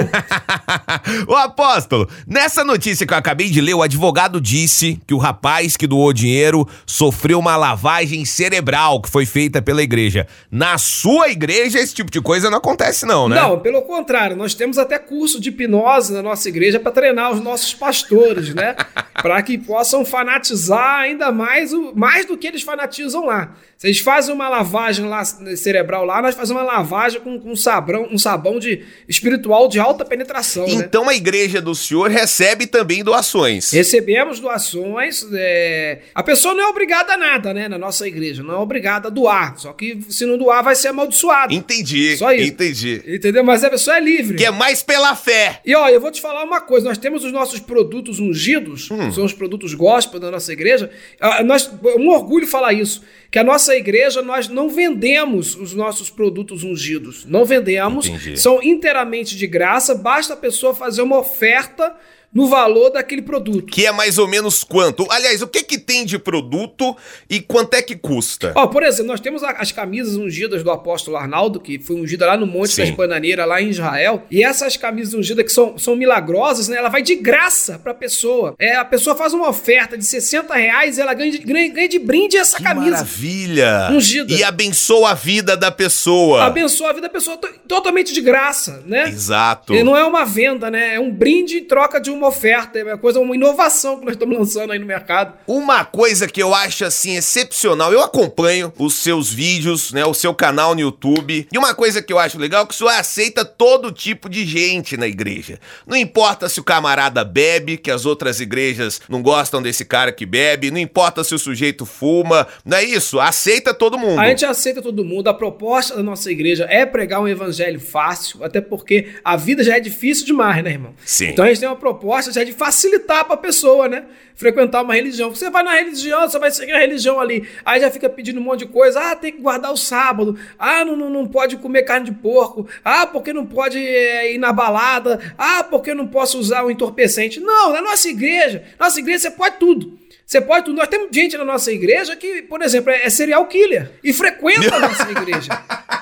o 1.29 1.35
apóstolo, 1.35 2.09
nessa 2.27 2.65
notícia 2.65 3.07
que 3.07 3.13
eu 3.13 3.19
acabei 3.19 3.51
de 3.51 3.61
ler, 3.61 3.75
o 3.75 3.83
advogado 3.83 4.41
disse 4.41 5.01
que 5.07 5.15
o 5.15 5.19
rapaz 5.19 5.77
que 5.77 5.87
doou 5.87 6.13
dinheiro 6.13 6.67
sofreu 6.87 7.39
uma 7.39 7.57
lavagem 7.57 8.25
cerebral 8.25 9.01
que 9.01 9.11
foi 9.11 9.27
feita 9.27 9.61
pela 9.61 9.83
igreja. 9.83 10.27
Na 10.51 10.79
sua 10.79 11.29
igreja, 11.29 11.79
esse 11.79 11.95
tipo 11.95 12.11
de 12.11 12.21
coisa 12.21 12.51
não 12.51 12.59
acontece, 12.59 13.07
não, 13.07 13.29
né? 13.29 13.41
Não, 13.41 13.59
pelo 13.59 13.83
contrário, 13.83 14.37
nós 14.37 14.55
temos 14.55 14.79
até 14.79 14.99
curso 14.99 15.41
de 15.41 15.51
hipnose 15.51 16.13
na 16.13 16.23
nossa 16.23 16.49
igreja 16.49 16.81
para 16.81 16.93
treinar 16.93 17.33
os 17.33 17.41
nossos 17.41 17.75
pastores, 17.75 18.55
né? 18.55 18.75
para 19.21 19.43
que 19.43 19.57
possam 19.57 20.05
fanatizar 20.05 21.01
ainda 21.01 21.31
mais, 21.31 21.73
o, 21.73 21.93
mais 21.95 22.27
do 22.27 22.37
que 22.37 22.47
eles 22.47 22.63
fanatizam 22.63 23.25
lá. 23.25 23.55
Se 23.77 23.87
eles 23.89 23.99
fazem 23.99 24.35
uma 24.35 24.49
lavagem 24.49 25.07
lá, 25.07 25.25
cerebral 25.25 26.05
lá, 26.05 26.23
nós 26.23 26.35
fazemos 26.35 26.63
uma 26.63 26.73
lavagem 26.73 27.21
com, 27.21 27.39
com 27.39 27.53
um, 27.53 27.57
sabão, 27.57 28.09
um 28.11 28.19
sabão 28.19 28.59
de 28.59 28.85
espiritual 29.09 29.69
de 29.69 29.79
alta 29.79 30.05
penetração. 30.05 30.67
Né? 30.67 30.75
Então 30.75 31.05
né? 31.07 31.13
a 31.13 31.15
igreja 31.17 31.61
do 31.61 31.75
senhor 31.75 32.11
recebe 32.11 32.67
também 32.67 33.03
doações. 33.03 33.71
Recebemos 33.71 34.41
doações. 34.41 35.27
É... 35.33 36.01
A 36.15 36.23
pessoa 36.23 36.55
não 36.55 36.65
é 36.65 36.67
obrigada 36.69 37.15
a 37.15 37.17
nada, 37.17 37.55
né? 37.55 37.69
Na 37.69 37.79
nossa 37.79 38.07
igreja. 38.07 38.43
Não 38.43 38.55
é 38.55 38.59
obrigada 38.59 39.09
a 39.09 39.11
doar. 39.11 39.59
Só 39.59 39.73
que 39.73 40.01
se 40.09 40.25
não 40.27 40.39
doar, 40.39 40.63
vai 40.63 40.75
ser 40.75 40.89
amaldiçoado. 40.89 41.53
Entendi. 41.53 42.17
Só 42.17 42.33
isso. 42.33 42.49
Entendi. 42.49 43.03
Entendeu? 43.07 43.45
Mas 43.45 43.65
a 43.65 43.71
pessoa 43.71 43.97
é 43.97 44.01
livre. 44.01 44.37
Que 44.37 44.45
é 44.45 44.51
mais 44.51 44.83
pela 44.83 45.15
fé. 45.15 45.61
E 45.65 45.75
ó, 45.75 45.89
eu 45.89 46.01
vou 46.01 46.11
te 46.11 46.21
falar 46.21 46.45
uma 46.45 46.61
coisa: 46.61 46.89
nós 46.89 46.99
temos 46.99 47.25
os 47.25 47.33
nossos 47.33 47.61
produtos 47.61 48.21
ungidos, 48.21 48.91
hum. 48.91 49.13
são 49.13 49.25
os 49.25 49.33
produtos 49.33 49.75
gospel 49.75 50.21
da 50.21 50.31
nossa 50.31 50.53
igreja. 50.53 50.91
Ah, 51.21 51.43
nós, 51.43 51.71
é 51.85 51.99
um 51.99 52.09
orgulho 52.09 52.47
falar 52.47 52.73
isso 52.73 53.03
que 53.35 53.39
a 53.41 53.43
nossa 53.43 53.75
igreja 53.75 54.23
nós 54.23 54.49
não 54.49 54.69
vendemos 54.69 55.57
os 55.57 55.75
nossos 55.75 56.09
produtos 56.09 56.63
ungidos. 56.63 57.25
Não 57.25 57.45
vendemos, 57.45 58.07
Entendi. 58.07 58.39
são 58.39 58.63
inteiramente 58.85 59.35
de 59.35 59.47
graça, 59.47 59.95
basta 59.95 60.35
a 60.35 60.37
pessoa 60.37 60.75
fazer 60.75 61.01
uma 61.01 61.17
oferta 61.17 61.97
no 62.35 62.49
valor 62.49 62.91
daquele 62.91 63.23
produto. 63.23 63.73
Que 63.73 63.87
é 63.87 63.93
mais 63.93 64.19
ou 64.19 64.27
menos 64.27 64.65
quanto? 64.65 65.07
Aliás, 65.09 65.41
o 65.41 65.47
que 65.47 65.63
que 65.63 65.79
tem 65.79 66.05
de 66.05 66.19
produto 66.19 66.97
e 67.31 67.41
quanto 67.41 67.75
é 67.75 67.83
que 67.83 67.95
custa? 67.95 68.53
Ó, 68.57 68.67
por 68.67 68.83
exemplo, 68.83 69.07
nós 69.07 69.21
temos 69.21 69.43
as 69.45 69.71
camisas 69.71 70.17
ungidas 70.17 70.65
do 70.65 70.71
apóstolo 70.71 71.17
Arnaldo, 71.17 71.61
que 71.61 71.79
foi 71.79 71.95
ungida 71.95 72.27
lá 72.27 72.37
no 72.37 72.47
Monte 72.47 72.73
Sim. 72.73 72.83
das 72.83 72.91
Bananeiras, 72.91 73.47
lá 73.47 73.63
em 73.63 73.69
Israel. 73.69 74.25
E 74.31 74.43
essas 74.43 74.77
camisas 74.77 75.15
ungidas 75.15 75.45
que 75.45 75.53
são, 75.53 75.79
são 75.79 75.95
milagrosas, 75.95 76.67
né? 76.67 76.77
Ela 76.77 76.89
vai 76.89 77.03
de 77.03 77.15
graça 77.15 77.79
pra 77.79 77.95
pessoa. 77.95 78.55
É, 78.59 78.75
a 78.75 78.85
pessoa 78.85 79.15
faz 79.15 79.33
uma 79.33 79.49
oferta 79.49 79.97
de 79.97 80.05
60 80.05 80.53
reais 80.55 80.99
e 80.99 81.01
ela 81.01 81.15
ganha 81.15 81.31
de, 81.31 81.39
ganha, 81.39 81.73
ganha 81.73 81.89
de 81.89 81.99
brinde 82.01 82.37
essa 82.37 82.57
que 82.57 82.65
camisa. 82.65 82.91
Maravilha! 82.91 83.89
Ungida. 83.93 84.35
E 84.35 84.43
abençoa 84.43 85.11
a 85.11 85.15
vida 85.15 85.57
da 85.57 85.71
pessoa. 85.71 86.45
Abençoa 86.45 86.91
a 86.91 86.93
vida 86.93 87.07
da 87.07 87.13
pessoa 87.13 87.39
totalmente 87.69 88.13
de 88.13 88.21
graça, 88.21 88.83
né? 88.87 89.09
Exato. 89.09 89.75
E 89.75 89.85
não 89.85 89.97
é 89.97 90.05
uma 90.05 90.25
venda, 90.25 90.71
né? 90.71 90.95
É 90.95 91.01
um 91.01 91.13
brinde 91.13 91.59
em 91.59 91.65
troca 91.65 92.01
de 92.01 92.11
uma 92.11 92.24
uma 92.25 92.29
oferta, 92.29 92.79
é 92.79 92.85
uma 92.85 92.99
coisa, 92.99 93.21
uma 93.21 93.35
inovação 93.35 93.99
que 93.99 94.05
nós 94.05 94.15
estamos 94.15 94.37
lançando 94.37 94.73
aí 94.73 94.79
no 94.79 94.87
mercado. 94.87 95.35
Uma 95.47 95.85
coisa 95.85 96.27
que 96.27 96.43
eu 96.43 96.55
acho 96.55 96.85
assim 96.85 97.17
excepcional, 97.17 97.93
eu 97.93 98.03
acompanho 98.03 98.73
os 98.79 98.95
seus 98.95 99.33
vídeos, 99.33 99.93
né, 99.93 100.05
o 100.05 100.15
seu 100.15 100.35
canal 100.35 100.75
no 100.75 100.81
YouTube. 100.81 101.47
E 101.53 101.59
uma 101.59 101.75
coisa 101.75 102.03
que 102.03 102.13
eu 102.13 102.19
acho 102.19 102.39
legal 102.39 102.65
é 102.65 102.67
que 102.67 102.75
o 102.75 102.77
senhor 102.77 102.91
aceita 102.91 103.45
todo 103.45 103.93
tipo 103.93 104.29
de 104.29 104.47
gente 104.47 104.97
na 104.97 105.07
igreja. 105.07 105.61
Não 105.87 105.97
importa 105.97 106.49
se 106.49 106.59
o 106.59 106.65
camarada 106.65 107.23
bebe, 107.25 107.77
que 107.77 107.91
as 107.91 108.07
outras 108.07 108.41
igrejas 108.41 109.01
não 109.09 109.23
gostam 109.23 109.61
desse 109.61 109.85
cara 109.85 110.11
que 110.11 110.25
bebe, 110.25 110.71
não 110.71 110.79
importa 110.79 111.23
se 111.23 111.35
o 111.35 111.39
sujeito 111.39 111.85
fuma, 111.85 112.47
não 112.65 112.79
é 112.79 112.85
isso? 112.85 113.21
Aceita 113.21 113.75
todo 113.75 113.99
mundo. 113.99 114.21
A 114.21 114.29
gente 114.29 114.45
aceita 114.45 114.81
todo 114.81 115.05
mundo. 115.05 115.29
A 115.29 115.35
proposta 115.35 115.97
da 115.97 116.03
nossa 116.03 116.31
igreja 116.31 116.67
é 116.71 116.87
pregar 116.87 117.21
um 117.21 117.29
evangelho 117.29 117.81
fácil, 117.81 118.43
até 118.43 118.61
porque 118.61 119.09
a 119.23 119.37
vida 119.37 119.63
já 119.63 119.77
é 119.77 119.81
difícil 119.81 120.25
demais, 120.25 120.63
né, 120.65 120.71
irmão? 120.71 120.95
Sim. 121.05 121.27
Então 121.27 121.45
a 121.45 121.49
gente 121.49 121.61
tem 121.61 121.69
uma 121.69 121.77
proposta 121.77 122.14
já 122.23 122.45
de 122.45 122.53
facilitar 122.53 123.25
pra 123.25 123.37
pessoa, 123.37 123.89
né? 123.89 124.05
Frequentar 124.35 124.83
uma 124.83 124.95
religião. 124.95 125.31
Você 125.31 125.49
vai 125.49 125.63
na 125.63 125.75
religião, 125.75 126.29
você 126.29 126.39
vai 126.39 126.51
seguir 126.51 126.73
a 126.73 126.79
religião 126.79 127.21
ali. 127.21 127.49
Aí 127.65 127.81
já 127.81 127.91
fica 127.91 128.09
pedindo 128.09 128.41
um 128.41 128.43
monte 128.43 128.61
de 128.61 128.67
coisa. 128.67 129.01
Ah, 129.01 129.17
tem 129.17 129.33
que 129.33 129.41
guardar 129.41 129.73
o 129.73 129.77
sábado. 129.77 130.39
Ah, 130.59 130.85
não, 130.85 130.97
não, 130.97 131.09
não 131.11 131.27
pode 131.27 131.57
comer 131.57 131.83
carne 131.83 132.07
de 132.07 132.13
porco. 132.13 132.67
Ah, 132.85 133.07
porque 133.07 133.33
não 133.33 133.47
pode 133.47 133.79
é, 133.79 134.35
ir 134.35 134.39
na 134.39 134.53
balada. 134.53 135.21
Ah, 135.39 135.63
porque 135.65 135.95
não 135.95 136.07
posso 136.07 136.39
usar 136.39 136.65
o 136.65 136.71
entorpecente. 136.71 137.41
Não, 137.41 137.73
na 137.73 137.81
nossa 137.81 138.09
igreja, 138.09 138.65
nossa 138.79 138.99
igreja 138.99 139.21
você 139.21 139.31
pode 139.31 139.57
tudo. 139.59 139.99
Você 140.27 140.41
pode 140.41 140.65
tudo. 140.65 140.77
Nós 140.77 140.89
temos 140.89 141.09
gente 141.13 141.37
na 141.37 141.45
nossa 141.45 141.71
igreja 141.71 142.17
que, 142.17 142.43
por 142.43 142.63
exemplo, 142.63 142.91
é 142.91 143.09
serial 143.11 143.47
killer 143.47 143.93
e 144.03 144.13
frequenta 144.13 144.75
a 144.75 144.81
nossa 144.81 145.11
igreja. 145.11 145.53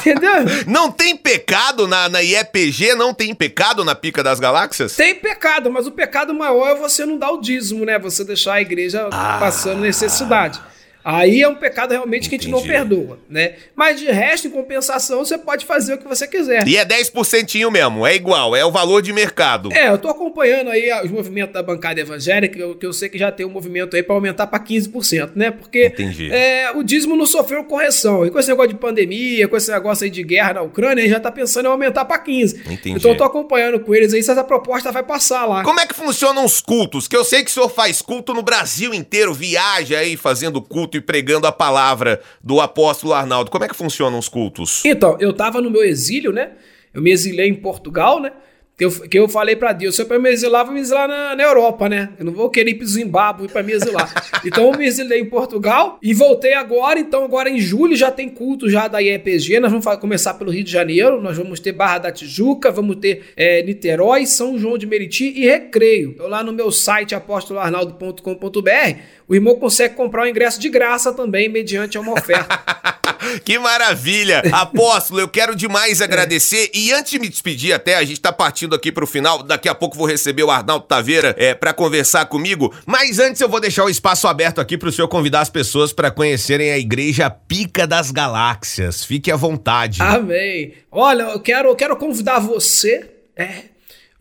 Entendeu? 0.00 0.32
Não 0.66 0.90
tem 0.90 1.16
pecado 1.16 1.86
na, 1.86 2.08
na 2.08 2.20
IEPG, 2.22 2.94
não 2.94 3.12
tem 3.14 3.34
pecado 3.34 3.84
na 3.84 3.94
Pica 3.94 4.22
das 4.22 4.40
Galáxias? 4.40 4.96
Tem 4.96 5.14
pecado, 5.14 5.70
mas 5.70 5.86
o 5.86 5.90
pecado 5.92 6.32
maior 6.34 6.68
é 6.70 6.74
você 6.74 7.04
não 7.06 7.18
dar 7.18 7.30
o 7.30 7.40
dízimo, 7.40 7.84
né? 7.84 7.98
Você 7.98 8.24
deixar 8.24 8.54
a 8.54 8.60
igreja 8.60 9.08
Ah. 9.12 9.36
passando 9.38 9.80
necessidade. 9.80 10.60
Aí 11.04 11.42
é 11.42 11.48
um 11.48 11.54
pecado 11.54 11.92
realmente 11.92 12.28
que 12.28 12.34
a 12.34 12.38
gente 12.38 12.50
não 12.50 12.58
Entendi. 12.58 12.74
perdoa, 12.74 13.18
né? 13.28 13.54
Mas 13.74 13.98
de 13.98 14.06
resto, 14.06 14.48
em 14.48 14.50
compensação, 14.50 15.24
você 15.24 15.38
pode 15.38 15.64
fazer 15.64 15.94
o 15.94 15.98
que 15.98 16.06
você 16.06 16.26
quiser. 16.26 16.66
E 16.66 16.76
é 16.76 16.84
10% 16.84 17.70
mesmo, 17.70 18.06
é 18.06 18.14
igual, 18.14 18.54
é 18.54 18.64
o 18.64 18.70
valor 18.70 19.00
de 19.00 19.12
mercado. 19.12 19.72
É, 19.72 19.88
eu 19.88 19.98
tô 19.98 20.08
acompanhando 20.08 20.70
aí 20.70 20.90
os 21.04 21.10
movimentos 21.10 21.54
da 21.54 21.62
bancada 21.62 22.00
evangélica, 22.00 22.54
que 22.54 22.62
eu, 22.62 22.74
que 22.74 22.86
eu 22.86 22.92
sei 22.92 23.08
que 23.08 23.18
já 23.18 23.32
tem 23.32 23.46
um 23.46 23.50
movimento 23.50 23.96
aí 23.96 24.02
para 24.02 24.14
aumentar 24.14 24.46
para 24.46 24.62
15%, 24.62 25.32
né? 25.34 25.50
Porque 25.50 25.86
Entendi. 25.86 26.30
é, 26.30 26.70
o 26.74 26.82
dízimo 26.82 27.16
não 27.16 27.26
sofreu 27.26 27.64
correção. 27.64 28.26
E 28.26 28.30
com 28.30 28.38
esse 28.38 28.48
negócio 28.48 28.72
de 28.72 28.78
pandemia, 28.78 29.48
com 29.48 29.56
esse 29.56 29.70
negócio 29.70 30.04
aí 30.04 30.10
de 30.10 30.22
guerra 30.22 30.54
na 30.54 30.62
Ucrânia, 30.62 31.02
ele 31.02 31.10
já 31.10 31.20
tá 31.20 31.30
pensando 31.30 31.66
em 31.66 31.68
aumentar 31.68 32.04
para 32.04 32.22
15%. 32.22 32.60
Entendi. 32.70 32.96
Então 32.96 33.12
eu 33.12 33.16
tô 33.16 33.24
acompanhando 33.24 33.80
com 33.80 33.94
eles 33.94 34.12
aí 34.12 34.22
se 34.22 34.30
essa 34.30 34.44
proposta 34.44 34.92
vai 34.92 35.02
passar 35.02 35.46
lá. 35.46 35.62
Como 35.62 35.80
é 35.80 35.86
que 35.86 35.94
funcionam 35.94 36.44
os 36.44 36.60
cultos? 36.60 37.08
Que 37.08 37.16
eu 37.16 37.24
sei 37.24 37.42
que 37.42 37.50
o 37.50 37.54
senhor 37.54 37.68
faz 37.68 38.02
culto 38.02 38.34
no 38.34 38.42
Brasil 38.42 38.92
inteiro, 38.92 39.32
viaja 39.32 39.98
aí 39.98 40.16
fazendo 40.16 40.60
culto 40.60 40.89
e 40.96 41.00
pregando 41.00 41.46
a 41.46 41.52
palavra 41.52 42.20
do 42.42 42.60
apóstolo 42.60 43.12
Arnaldo. 43.12 43.50
Como 43.50 43.64
é 43.64 43.68
que 43.68 43.76
funcionam 43.76 44.18
os 44.18 44.28
cultos? 44.28 44.84
Então, 44.84 45.16
eu 45.20 45.32
tava 45.32 45.60
no 45.60 45.70
meu 45.70 45.82
exílio, 45.82 46.32
né? 46.32 46.52
Eu 46.92 47.02
me 47.02 47.10
exilei 47.10 47.48
em 47.48 47.54
Portugal, 47.54 48.20
né? 48.20 48.32
Que 48.80 48.86
eu, 48.86 48.90
que 48.90 49.18
eu 49.18 49.28
falei 49.28 49.54
pra 49.54 49.74
Deus, 49.74 49.94
se 49.94 50.00
eu 50.00 50.06
pra 50.06 50.18
me 50.18 50.30
exilar, 50.30 50.64
vou 50.64 50.72
me 50.72 50.80
exilar 50.80 51.06
na, 51.06 51.36
na 51.36 51.42
Europa, 51.42 51.86
né? 51.86 52.14
Eu 52.18 52.24
não 52.24 52.32
vou 52.32 52.48
querer 52.48 52.70
ir 52.70 52.76
pro 52.76 52.86
Zimbábue 52.86 53.46
pra 53.46 53.62
me 53.62 53.74
exilar. 53.74 54.10
então 54.42 54.72
eu 54.72 54.78
me 54.78 54.86
exilei 54.86 55.20
em 55.20 55.26
Portugal 55.26 55.98
e 56.02 56.14
voltei 56.14 56.54
agora. 56.54 56.98
Então 56.98 57.22
agora 57.22 57.50
em 57.50 57.60
julho 57.60 57.94
já 57.94 58.10
tem 58.10 58.26
culto 58.26 58.70
já 58.70 58.88
da 58.88 58.98
IEPG. 58.98 59.60
Nós 59.60 59.70
vamos 59.70 59.84
começar 60.00 60.32
pelo 60.32 60.50
Rio 60.50 60.64
de 60.64 60.72
Janeiro. 60.72 61.20
Nós 61.20 61.36
vamos 61.36 61.60
ter 61.60 61.72
Barra 61.72 61.98
da 61.98 62.10
Tijuca, 62.10 62.70
vamos 62.70 62.96
ter 62.96 63.22
é, 63.36 63.62
Niterói, 63.62 64.24
São 64.24 64.58
João 64.58 64.78
de 64.78 64.86
Meriti 64.86 65.26
e 65.26 65.44
Recreio. 65.44 66.12
Então 66.14 66.26
lá 66.26 66.42
no 66.42 66.50
meu 66.50 66.72
site 66.72 67.14
apostoloarnaldo.com.br 67.14 68.98
o 69.28 69.34
irmão 69.34 69.56
consegue 69.56 69.94
comprar 69.94 70.24
o 70.24 70.26
ingresso 70.26 70.58
de 70.58 70.70
graça 70.70 71.12
também, 71.12 71.50
mediante 71.50 71.98
uma 71.98 72.14
oferta. 72.14 72.58
Que 73.44 73.58
maravilha! 73.58 74.42
Apóstolo, 74.52 75.20
eu 75.20 75.28
quero 75.28 75.54
demais 75.54 76.00
agradecer. 76.00 76.70
E 76.74 76.92
antes 76.92 77.12
de 77.12 77.18
me 77.18 77.28
despedir 77.28 77.72
até, 77.72 77.96
a 77.96 78.04
gente 78.04 78.20
tá 78.20 78.32
partindo 78.32 78.74
aqui 78.74 78.90
pro 78.90 79.06
final. 79.06 79.42
Daqui 79.42 79.68
a 79.68 79.74
pouco 79.74 79.96
vou 79.96 80.06
receber 80.06 80.42
o 80.42 80.50
Arnaldo 80.50 80.86
Taveira 80.86 81.34
é, 81.38 81.54
para 81.54 81.72
conversar 81.72 82.26
comigo. 82.26 82.74
Mas 82.86 83.18
antes 83.18 83.40
eu 83.40 83.48
vou 83.48 83.60
deixar 83.60 83.84
o 83.84 83.90
espaço 83.90 84.26
aberto 84.26 84.60
aqui 84.60 84.76
pro 84.76 84.92
senhor 84.92 85.08
convidar 85.08 85.40
as 85.40 85.50
pessoas 85.50 85.92
para 85.92 86.10
conhecerem 86.10 86.70
a 86.70 86.78
Igreja 86.78 87.30
Pica 87.30 87.86
das 87.86 88.10
Galáxias. 88.10 89.04
Fique 89.04 89.30
à 89.30 89.36
vontade. 89.36 90.00
Amém. 90.02 90.74
Olha, 90.90 91.22
eu 91.24 91.40
quero, 91.40 91.68
eu 91.68 91.76
quero 91.76 91.96
convidar 91.96 92.38
você, 92.40 93.10
é, 93.36 93.69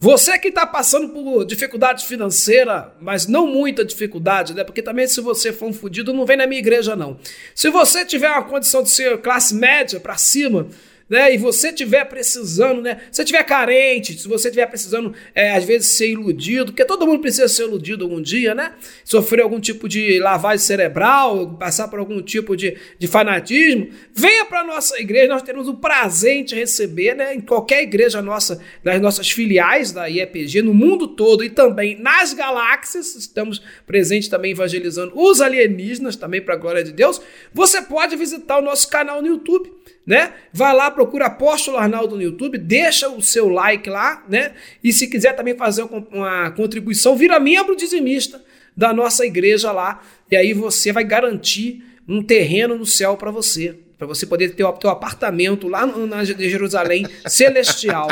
você 0.01 0.39
que 0.39 0.47
está 0.47 0.65
passando 0.65 1.09
por 1.09 1.43
dificuldade 1.43 2.05
financeira, 2.05 2.93
mas 3.01 3.27
não 3.27 3.45
muita 3.45 3.83
dificuldade, 3.83 4.53
né? 4.53 4.63
Porque 4.63 4.81
também 4.81 5.05
se 5.07 5.19
você 5.19 5.51
for 5.51 5.67
um 5.67 5.73
fudido, 5.73 6.13
não 6.13 6.25
vem 6.25 6.37
na 6.37 6.47
minha 6.47 6.59
igreja, 6.59 6.95
não. 6.95 7.19
Se 7.53 7.69
você 7.69 8.05
tiver 8.05 8.29
uma 8.29 8.43
condição 8.43 8.81
de 8.81 8.89
ser 8.89 9.17
classe 9.17 9.53
média 9.53 9.99
para 9.99 10.15
cima, 10.15 10.67
né? 11.09 11.33
E 11.33 11.37
você 11.37 11.73
tiver 11.73 12.05
precisando, 12.05 12.81
né? 12.81 13.01
Se 13.11 13.17
você 13.17 13.25
tiver 13.25 13.43
carente, 13.43 14.17
se 14.17 14.27
você 14.27 14.49
tiver 14.49 14.67
precisando, 14.67 15.13
é, 15.33 15.55
às 15.55 15.63
vezes, 15.63 15.97
ser 15.97 16.09
iludido, 16.09 16.67
porque 16.67 16.85
todo 16.85 17.07
mundo 17.07 17.19
precisa 17.19 17.47
ser 17.47 17.63
iludido 17.63 18.03
algum 18.03 18.21
dia, 18.21 18.53
né? 18.53 18.73
Sofrer 19.03 19.41
algum 19.41 19.59
tipo 19.59 19.89
de 19.89 20.19
lavagem 20.19 20.59
cerebral, 20.59 21.55
passar 21.57 21.87
por 21.87 21.99
algum 21.99 22.21
tipo 22.21 22.55
de, 22.55 22.77
de 22.97 23.07
fanatismo, 23.07 23.89
venha 24.13 24.45
para 24.45 24.63
nossa 24.63 24.99
igreja, 25.01 25.27
nós 25.27 25.41
teremos 25.41 25.67
o 25.67 25.75
prazer 25.75 26.37
em 26.37 26.43
te 26.43 26.55
receber, 26.55 27.15
né? 27.15 27.33
Em 27.33 27.41
qualquer 27.41 27.81
igreja 27.81 28.21
nossa, 28.21 28.61
nas 28.83 29.01
nossas 29.01 29.31
filiais 29.31 29.91
da 29.91 30.07
IEPG, 30.07 30.61
no 30.61 30.73
mundo 30.73 31.07
todo 31.07 31.43
e 31.43 31.49
também 31.49 31.99
nas 31.99 32.33
galáxias, 32.33 33.15
estamos 33.15 33.61
presentes 33.87 34.29
também 34.29 34.51
evangelizando 34.51 35.13
os 35.15 35.41
alienígenas, 35.41 36.15
também 36.15 36.41
para 36.41 36.53
a 36.53 36.57
glória 36.57 36.83
de 36.83 36.91
Deus. 36.91 37.19
Você 37.53 37.81
pode 37.81 38.15
visitar 38.15 38.59
o 38.59 38.61
nosso 38.61 38.87
canal 38.89 39.21
no 39.21 39.27
YouTube 39.27 39.78
né? 40.09 40.33
Vai 40.51 40.75
lá, 40.75 40.89
procura 40.89 41.27
Apóstolo 41.27 41.77
Arnaldo 41.77 42.15
no 42.15 42.21
YouTube, 42.23 42.57
deixa 42.57 43.07
o 43.07 43.21
seu 43.21 43.47
like 43.47 43.87
lá, 43.87 44.25
né? 44.27 44.53
E 44.83 44.91
se 44.91 45.05
quiser 45.05 45.33
também 45.33 45.55
fazer 45.55 45.83
uma, 45.83 46.49
contribuição, 46.49 47.15
vira 47.15 47.39
membro 47.39 47.75
dizimista 47.75 48.43
da 48.75 48.91
nossa 48.91 49.23
igreja 49.23 49.71
lá, 49.71 50.01
e 50.31 50.35
aí 50.35 50.51
você 50.51 50.91
vai 50.91 51.03
garantir 51.03 51.83
um 52.07 52.23
terreno 52.23 52.75
no 52.75 52.87
céu 52.87 53.15
para 53.17 53.29
você, 53.29 53.77
para 53.99 54.07
você 54.07 54.25
poder 54.25 54.55
ter 54.55 54.63
o 54.63 54.73
teu 54.73 54.89
apartamento 54.89 55.67
lá 55.67 55.85
no, 55.85 56.07
na 56.07 56.23
Jerusalém 56.23 57.05
celestial. 57.29 58.07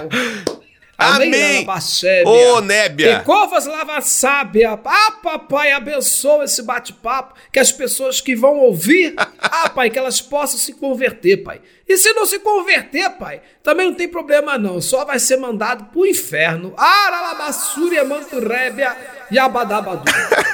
Amém. 0.97 1.65
Ô, 2.25 2.59
Nébia. 2.59 3.19
E 3.19 3.23
covas 3.23 3.67
lava 3.67 4.01
sábia. 4.01 4.79
Ah, 4.83 5.11
papai, 5.21 5.71
abençoa 5.71 6.45
esse 6.45 6.63
bate-papo. 6.63 7.35
Que 7.51 7.59
as 7.59 7.71
pessoas 7.71 8.19
que 8.19 8.35
vão 8.35 8.57
ouvir, 8.57 9.13
ah, 9.39 9.69
pai, 9.69 9.91
que 9.91 9.99
elas 9.99 10.19
possam 10.19 10.57
se 10.57 10.73
converter, 10.73 11.37
pai. 11.37 11.61
E 11.87 11.95
se 11.97 12.11
não 12.13 12.25
se 12.25 12.39
converter, 12.39 13.11
pai, 13.11 13.41
também 13.61 13.85
não 13.85 13.93
tem 13.93 14.07
problema 14.07 14.57
não. 14.57 14.81
Só 14.81 15.05
vai 15.05 15.19
ser 15.19 15.37
mandado 15.37 15.85
pro 15.85 16.05
inferno. 16.05 16.73
Aralabassúria, 16.75 18.03
manturébia 18.03 18.97
e 19.31 19.37
abadabadu. 19.39 20.03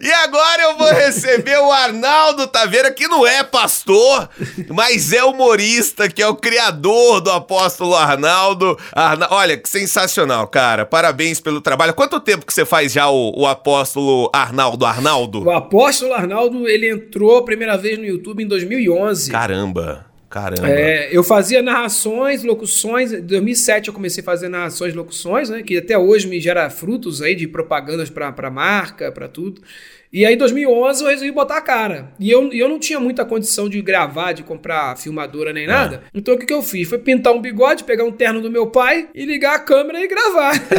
E 0.00 0.12
agora 0.12 0.62
eu 0.62 0.76
vou 0.78 0.92
receber 0.92 1.58
o 1.58 1.72
Arnaldo 1.72 2.46
Taveira, 2.46 2.90
que 2.92 3.08
não 3.08 3.26
é 3.26 3.42
pastor, 3.42 4.28
mas 4.68 5.12
é 5.12 5.24
humorista, 5.24 6.08
que 6.08 6.22
é 6.22 6.26
o 6.28 6.36
criador 6.36 7.20
do 7.20 7.30
apóstolo 7.30 7.94
Arnaldo. 7.96 8.78
Arna- 8.92 9.28
Olha, 9.30 9.56
que 9.56 9.68
sensacional, 9.68 10.46
cara. 10.46 10.86
Parabéns 10.86 11.40
pelo 11.40 11.60
trabalho. 11.60 11.94
Quanto 11.94 12.20
tempo 12.20 12.46
que 12.46 12.52
você 12.52 12.64
faz 12.64 12.92
já 12.92 13.08
o, 13.10 13.32
o 13.36 13.46
apóstolo 13.46 14.30
Arnaldo 14.32 14.84
Arnaldo? 14.86 15.42
O 15.44 15.50
apóstolo 15.50 16.14
Arnaldo, 16.14 16.68
ele 16.68 16.88
entrou 16.90 17.38
a 17.38 17.44
primeira 17.44 17.76
vez 17.76 17.98
no 17.98 18.04
YouTube 18.04 18.44
em 18.44 18.46
2011. 18.48 19.30
Caramba, 19.30 20.06
caramba. 20.30 20.70
É, 20.70 21.08
eu 21.10 21.22
fazia 21.24 21.60
narrações, 21.60 22.44
locuções. 22.44 23.12
Em 23.12 23.20
2007 23.20 23.88
eu 23.88 23.94
comecei 23.94 24.22
a 24.22 24.24
fazer 24.24 24.48
narrações, 24.48 24.94
locuções, 24.94 25.50
né? 25.50 25.62
Que 25.62 25.76
até 25.76 25.98
hoje 25.98 26.28
me 26.28 26.40
gera 26.40 26.70
frutos 26.70 27.20
aí 27.20 27.34
de 27.34 27.46
propagandas 27.48 28.08
pra 28.08 28.50
marca, 28.50 29.10
pra 29.10 29.28
tudo. 29.28 29.60
E 30.12 30.26
aí, 30.26 30.34
em 30.34 30.38
2011, 30.38 31.02
eu 31.02 31.08
resolvi 31.08 31.30
botar 31.30 31.58
a 31.58 31.60
cara. 31.60 32.12
E 32.18 32.28
eu, 32.28 32.52
eu 32.52 32.68
não 32.68 32.80
tinha 32.80 32.98
muita 32.98 33.24
condição 33.24 33.68
de 33.68 33.80
gravar, 33.80 34.32
de 34.32 34.42
comprar 34.42 34.96
filmadora 34.96 35.52
nem 35.52 35.68
nada. 35.68 36.02
Então, 36.12 36.34
o 36.34 36.38
que, 36.38 36.46
que 36.46 36.52
eu 36.52 36.62
fiz? 36.62 36.88
Foi 36.88 36.98
pintar 36.98 37.32
um 37.32 37.40
bigode, 37.40 37.84
pegar 37.84 38.02
um 38.02 38.10
terno 38.10 38.40
do 38.40 38.50
meu 38.50 38.66
pai 38.66 39.08
e 39.14 39.24
ligar 39.24 39.54
a 39.54 39.58
câmera 39.60 40.00
e 40.00 40.08
gravar. 40.08 40.52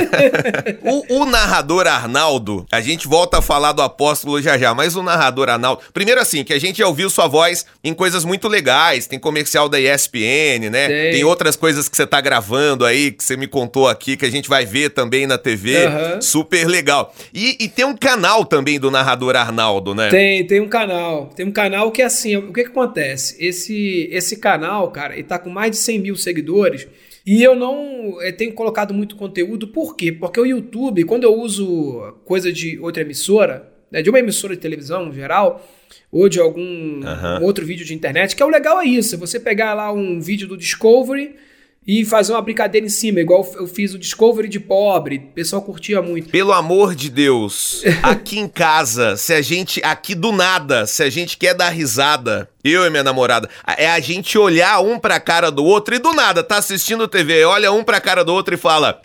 O, 0.83 1.21
o 1.21 1.25
narrador 1.25 1.87
Arnaldo, 1.87 2.65
a 2.71 2.81
gente 2.81 3.07
volta 3.07 3.37
a 3.37 3.41
falar 3.41 3.71
do 3.71 3.81
apóstolo 3.81 4.41
já 4.41 4.57
já, 4.57 4.73
mas 4.73 4.95
o 4.95 5.03
narrador 5.03 5.49
Arnaldo. 5.49 5.81
Primeiro, 5.93 6.19
assim, 6.19 6.43
que 6.43 6.53
a 6.53 6.59
gente 6.59 6.79
já 6.79 6.87
ouviu 6.87 7.09
sua 7.09 7.27
voz 7.27 7.65
em 7.83 7.93
coisas 7.93 8.25
muito 8.25 8.47
legais. 8.47 9.07
Tem 9.07 9.19
comercial 9.19 9.69
da 9.69 9.79
ESPN, 9.79 10.69
né? 10.71 10.87
Tem. 10.87 11.11
Tem 11.13 11.23
outras 11.23 11.55
coisas 11.55 11.87
que 11.87 11.95
você 11.95 12.05
tá 12.05 12.19
gravando 12.19 12.85
aí, 12.85 13.11
que 13.11 13.23
você 13.23 13.37
me 13.37 13.47
contou 13.47 13.87
aqui, 13.87 14.17
que 14.17 14.25
a 14.25 14.31
gente 14.31 14.49
vai 14.49 14.65
ver 14.65 14.89
também 14.89 15.27
na 15.27 15.37
TV. 15.37 15.85
Aham. 15.85 16.21
Super 16.21 16.67
legal. 16.67 17.13
E, 17.33 17.57
e 17.59 17.69
tem 17.69 17.85
um 17.85 17.95
canal 17.95 18.43
também 18.43 18.79
do 18.79 18.91
narrador 18.91 19.20
Arnaldo, 19.29 19.93
né? 19.93 20.09
Tem, 20.09 20.45
tem 20.45 20.59
um 20.59 20.67
canal. 20.67 21.27
Tem 21.35 21.45
um 21.45 21.51
canal 21.51 21.91
que 21.91 22.01
é 22.01 22.05
assim, 22.05 22.35
o 22.35 22.53
que 22.53 22.63
que 22.63 22.69
acontece? 22.69 23.35
Esse, 23.43 24.07
esse 24.11 24.37
canal, 24.37 24.91
cara, 24.91 25.13
ele 25.13 25.23
tá 25.23 25.37
com 25.37 25.49
mais 25.49 25.71
de 25.71 25.77
100 25.77 25.99
mil 25.99 26.15
seguidores 26.15 26.87
E 27.25 27.43
eu 27.43 27.55
não 27.55 28.17
eh, 28.21 28.31
tenho 28.31 28.53
colocado 28.53 28.93
muito 28.93 29.15
conteúdo, 29.15 29.67
por 29.67 29.95
quê? 29.95 30.11
Porque 30.11 30.39
o 30.39 30.45
YouTube, 30.45 31.03
quando 31.03 31.23
eu 31.23 31.33
uso 31.33 32.15
coisa 32.25 32.51
de 32.51 32.79
outra 32.79 33.03
emissora, 33.03 33.71
né, 33.91 34.01
de 34.01 34.09
uma 34.09 34.19
emissora 34.19 34.55
de 34.55 34.61
televisão 34.61 35.07
em 35.07 35.13
geral, 35.13 35.67
ou 36.11 36.27
de 36.27 36.39
algum 36.39 37.01
Aham. 37.03 37.39
outro 37.41 37.65
vídeo 37.65 37.85
de 37.85 37.93
internet, 37.93 38.35
que 38.35 38.41
é 38.41 38.45
o 38.45 38.49
legal 38.49 38.79
é 38.79 38.85
isso, 38.85 39.15
é 39.15 39.17
você 39.17 39.39
pegar 39.39 39.73
lá 39.73 39.91
um 39.91 40.19
vídeo 40.19 40.47
do 40.47 40.57
Discovery 40.57 41.35
e 41.85 42.05
fazer 42.05 42.33
uma 42.33 42.41
brincadeira 42.41 42.85
em 42.85 42.89
cima, 42.89 43.19
igual 43.19 43.49
eu 43.55 43.65
fiz 43.65 43.93
o 43.93 43.99
Discovery 43.99 44.47
de 44.47 44.59
pobre, 44.59 45.17
o 45.17 45.33
pessoal 45.33 45.61
curtia 45.61 46.01
muito. 46.01 46.29
Pelo 46.29 46.53
amor 46.53 46.93
de 46.93 47.09
Deus, 47.09 47.83
aqui 48.03 48.37
em 48.37 48.47
casa, 48.47 49.17
se 49.17 49.33
a 49.33 49.41
gente, 49.41 49.81
aqui 49.83 50.13
do 50.13 50.31
nada, 50.31 50.85
se 50.85 51.01
a 51.01 51.09
gente 51.09 51.37
quer 51.37 51.55
dar 51.55 51.69
risada, 51.69 52.47
eu 52.63 52.85
e 52.85 52.89
minha 52.89 53.03
namorada, 53.03 53.49
é 53.77 53.89
a 53.89 53.99
gente 53.99 54.37
olhar 54.37 54.79
um 54.81 54.99
pra 54.99 55.19
cara 55.19 55.49
do 55.51 55.63
outro 55.63 55.95
e 55.95 55.99
do 55.99 56.13
nada, 56.13 56.43
tá 56.43 56.57
assistindo 56.57 57.07
TV, 57.07 57.43
olha 57.45 57.71
um 57.71 57.83
pra 57.83 57.99
cara 58.01 58.23
do 58.23 58.33
outro 58.33 58.53
e 58.53 58.57
fala: 58.57 59.01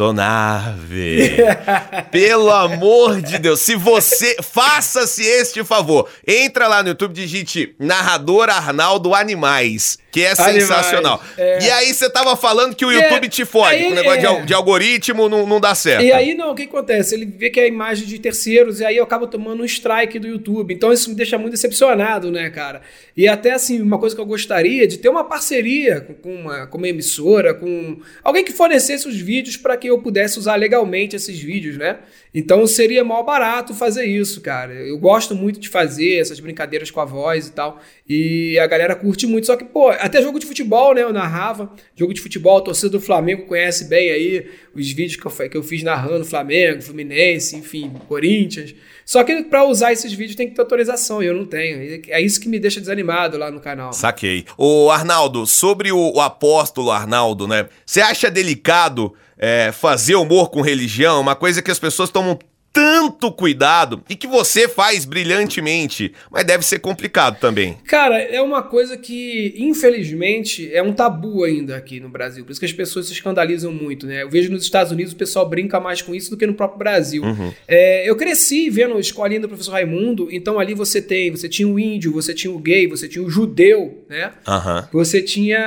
Espaçonave. 0.00 1.36
Pelo 2.10 2.50
amor 2.50 3.20
de 3.20 3.38
Deus, 3.38 3.60
se 3.60 3.74
você. 3.76 4.36
Faça-se 4.42 5.22
este 5.22 5.62
favor. 5.64 6.08
Entra 6.26 6.66
lá 6.66 6.82
no 6.82 6.88
YouTube, 6.90 7.12
digite 7.14 7.74
narrador 7.78 8.48
Arnaldo 8.48 9.14
Animais, 9.14 9.98
que 10.10 10.22
é 10.22 10.30
Animais, 10.32 10.52
sensacional. 10.64 11.22
é. 11.36 11.64
E 11.64 11.70
aí 11.70 11.92
você 11.94 12.08
tava 12.10 12.36
falando 12.36 12.74
que 12.74 12.84
o 12.84 12.90
É, 12.90 12.94
YouTube 12.94 13.28
te 13.28 13.44
fode, 13.44 13.76
aí, 13.76 13.84
com 13.84 13.90
o 13.90 13.94
negócio 13.94 14.26
é. 14.26 14.42
de, 14.42 14.54
algoritmo 14.54 15.28
não, 15.28 15.46
não 15.46 15.60
dá 15.60 15.74
certo. 15.74 16.04
E 16.04 16.12
aí, 16.12 16.34
não, 16.34 16.52
o 16.52 16.54
que 16.54 16.62
acontece? 16.62 17.14
Ele 17.14 17.26
vê 17.26 17.50
que 17.50 17.60
é 17.60 17.68
imagem 17.68 18.06
de 18.06 18.18
terceiros 18.18 18.80
e 18.80 18.84
aí 18.84 18.96
eu 18.96 19.04
acabo 19.04 19.26
tomando 19.26 19.62
um 19.62 19.66
strike 19.66 20.18
do 20.18 20.26
YouTube. 20.26 20.72
Então 20.74 20.92
isso 20.92 21.08
me 21.10 21.16
deixa 21.16 21.36
muito 21.38 21.52
decepcionado, 21.52 22.30
né, 22.30 22.39
cara? 22.48 22.80
E 23.16 23.26
até 23.26 23.50
assim, 23.50 23.82
uma 23.82 23.98
coisa 23.98 24.14
que 24.14 24.20
eu 24.20 24.26
gostaria 24.26 24.86
de 24.86 24.98
ter 24.98 25.08
uma 25.08 25.24
parceria 25.24 26.00
com 26.00 26.32
uma, 26.32 26.66
com 26.66 26.78
uma 26.78 26.88
emissora, 26.88 27.52
com 27.52 28.00
alguém 28.22 28.44
que 28.44 28.52
fornecesse 28.52 29.08
os 29.08 29.20
vídeos 29.20 29.56
para 29.56 29.76
que 29.76 29.88
eu 29.88 30.00
pudesse 30.00 30.38
usar 30.38 30.54
legalmente 30.54 31.16
esses 31.16 31.38
vídeos, 31.38 31.76
né? 31.76 31.98
Então 32.32 32.64
seria 32.66 33.04
mal 33.04 33.24
barato 33.24 33.74
fazer 33.74 34.04
isso, 34.04 34.40
cara. 34.40 34.72
Eu 34.72 34.96
gosto 34.98 35.34
muito 35.34 35.58
de 35.58 35.68
fazer 35.68 36.20
essas 36.20 36.38
brincadeiras 36.38 36.90
com 36.90 37.00
a 37.00 37.04
voz 37.04 37.48
e 37.48 37.52
tal. 37.52 37.80
E 38.08 38.58
a 38.58 38.66
galera 38.66 38.94
curte 38.94 39.26
muito. 39.26 39.46
Só 39.46 39.56
que, 39.56 39.64
pô, 39.64 39.90
até 39.90 40.22
jogo 40.22 40.38
de 40.38 40.46
futebol, 40.46 40.94
né? 40.94 41.02
Eu 41.02 41.12
narrava. 41.12 41.72
Jogo 41.96 42.14
de 42.14 42.20
futebol, 42.20 42.58
a 42.58 42.62
torcida 42.62 42.90
do 42.90 43.00
Flamengo 43.00 43.46
conhece 43.46 43.86
bem 43.88 44.10
aí 44.10 44.48
os 44.74 44.90
vídeos 44.92 45.16
que 45.16 45.26
eu, 45.26 45.50
que 45.50 45.56
eu 45.56 45.62
fiz 45.62 45.82
narrando 45.82 46.24
Flamengo, 46.24 46.82
Fluminense, 46.82 47.56
enfim, 47.56 47.92
Corinthians. 48.08 48.74
Só 49.04 49.24
que 49.24 49.42
pra 49.42 49.64
usar 49.64 49.92
esses 49.92 50.12
vídeos 50.12 50.36
tem 50.36 50.48
que 50.48 50.54
ter 50.54 50.60
autorização 50.60 51.20
e 51.20 51.26
eu 51.26 51.34
não 51.34 51.44
tenho. 51.44 52.00
É 52.08 52.20
isso 52.20 52.40
que 52.40 52.48
me 52.48 52.60
deixa 52.60 52.78
desanimado 52.78 53.36
lá 53.36 53.50
no 53.50 53.58
canal. 53.58 53.92
Saquei. 53.92 54.44
Ô, 54.56 54.88
Arnaldo, 54.88 55.46
sobre 55.46 55.90
o, 55.90 56.12
o 56.14 56.20
apóstolo 56.20 56.92
Arnaldo, 56.92 57.48
né? 57.48 57.68
Você 57.84 58.00
acha 58.00 58.30
delicado 58.30 59.12
é, 59.40 59.72
fazer 59.72 60.14
humor 60.16 60.50
com 60.50 60.60
religião? 60.60 61.20
Uma 61.20 61.34
coisa 61.34 61.62
que 61.62 61.70
as 61.70 61.78
pessoas 61.78 62.10
tomam 62.10 62.38
tanto 62.72 63.32
cuidado 63.32 64.02
e 64.08 64.14
que 64.14 64.26
você 64.26 64.68
faz 64.68 65.04
brilhantemente, 65.04 66.12
mas 66.30 66.44
deve 66.44 66.64
ser 66.64 66.78
complicado 66.78 67.38
também. 67.40 67.76
Cara, 67.86 68.20
é 68.20 68.40
uma 68.40 68.62
coisa 68.62 68.96
que, 68.96 69.54
infelizmente, 69.56 70.72
é 70.72 70.82
um 70.82 70.92
tabu 70.92 71.44
ainda 71.44 71.76
aqui 71.76 71.98
no 72.00 72.08
Brasil. 72.08 72.44
Por 72.44 72.52
isso 72.52 72.60
que 72.60 72.66
as 72.66 72.72
pessoas 72.72 73.06
se 73.06 73.12
escandalizam 73.12 73.72
muito, 73.72 74.06
né? 74.06 74.22
Eu 74.22 74.30
vejo 74.30 74.50
nos 74.50 74.62
Estados 74.62 74.92
Unidos 74.92 75.12
o 75.12 75.16
pessoal 75.16 75.48
brinca 75.48 75.80
mais 75.80 76.00
com 76.00 76.14
isso 76.14 76.30
do 76.30 76.36
que 76.36 76.46
no 76.46 76.54
próprio 76.54 76.78
Brasil. 76.78 77.22
É, 77.66 78.08
eu 78.08 78.16
cresci 78.16 78.70
vendo 78.70 78.96
a 78.96 79.00
escolinha 79.00 79.40
do 79.40 79.48
professor 79.48 79.72
Raimundo, 79.72 80.28
então 80.30 80.58
ali 80.58 80.74
você 80.74 81.02
tem, 81.02 81.30
você 81.30 81.48
tinha 81.48 81.68
o 81.68 81.78
índio, 81.78 82.12
você 82.12 82.32
tinha 82.32 82.52
o 82.52 82.58
gay, 82.58 82.86
você 82.86 83.08
tinha 83.08 83.24
o 83.24 83.30
judeu, 83.30 84.04
né? 84.08 84.32
Aham. 84.46 84.88
Você 84.92 85.20
tinha 85.22 85.58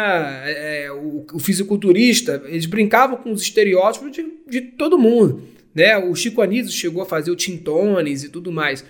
é, 0.46 0.92
o, 0.92 1.26
o 1.34 1.40
fisiculturista, 1.40 2.42
eles 2.46 2.66
brincavam 2.66 3.18
com 3.18 3.32
os 3.32 3.42
estereótipos 3.42 4.12
de, 4.12 4.26
de 4.48 4.62
todo 4.62 4.98
mundo. 4.98 5.54
Né? 5.74 5.98
O 5.98 6.14
Chico 6.16 6.42
Anísio 6.42 6.72
chegou 6.72 7.02
a 7.02 7.06
fazer 7.06 7.32
o 7.32 7.36
Tintones 7.36 8.24
e 8.24 8.30
tudo 8.30 8.52
mais. 8.52 8.84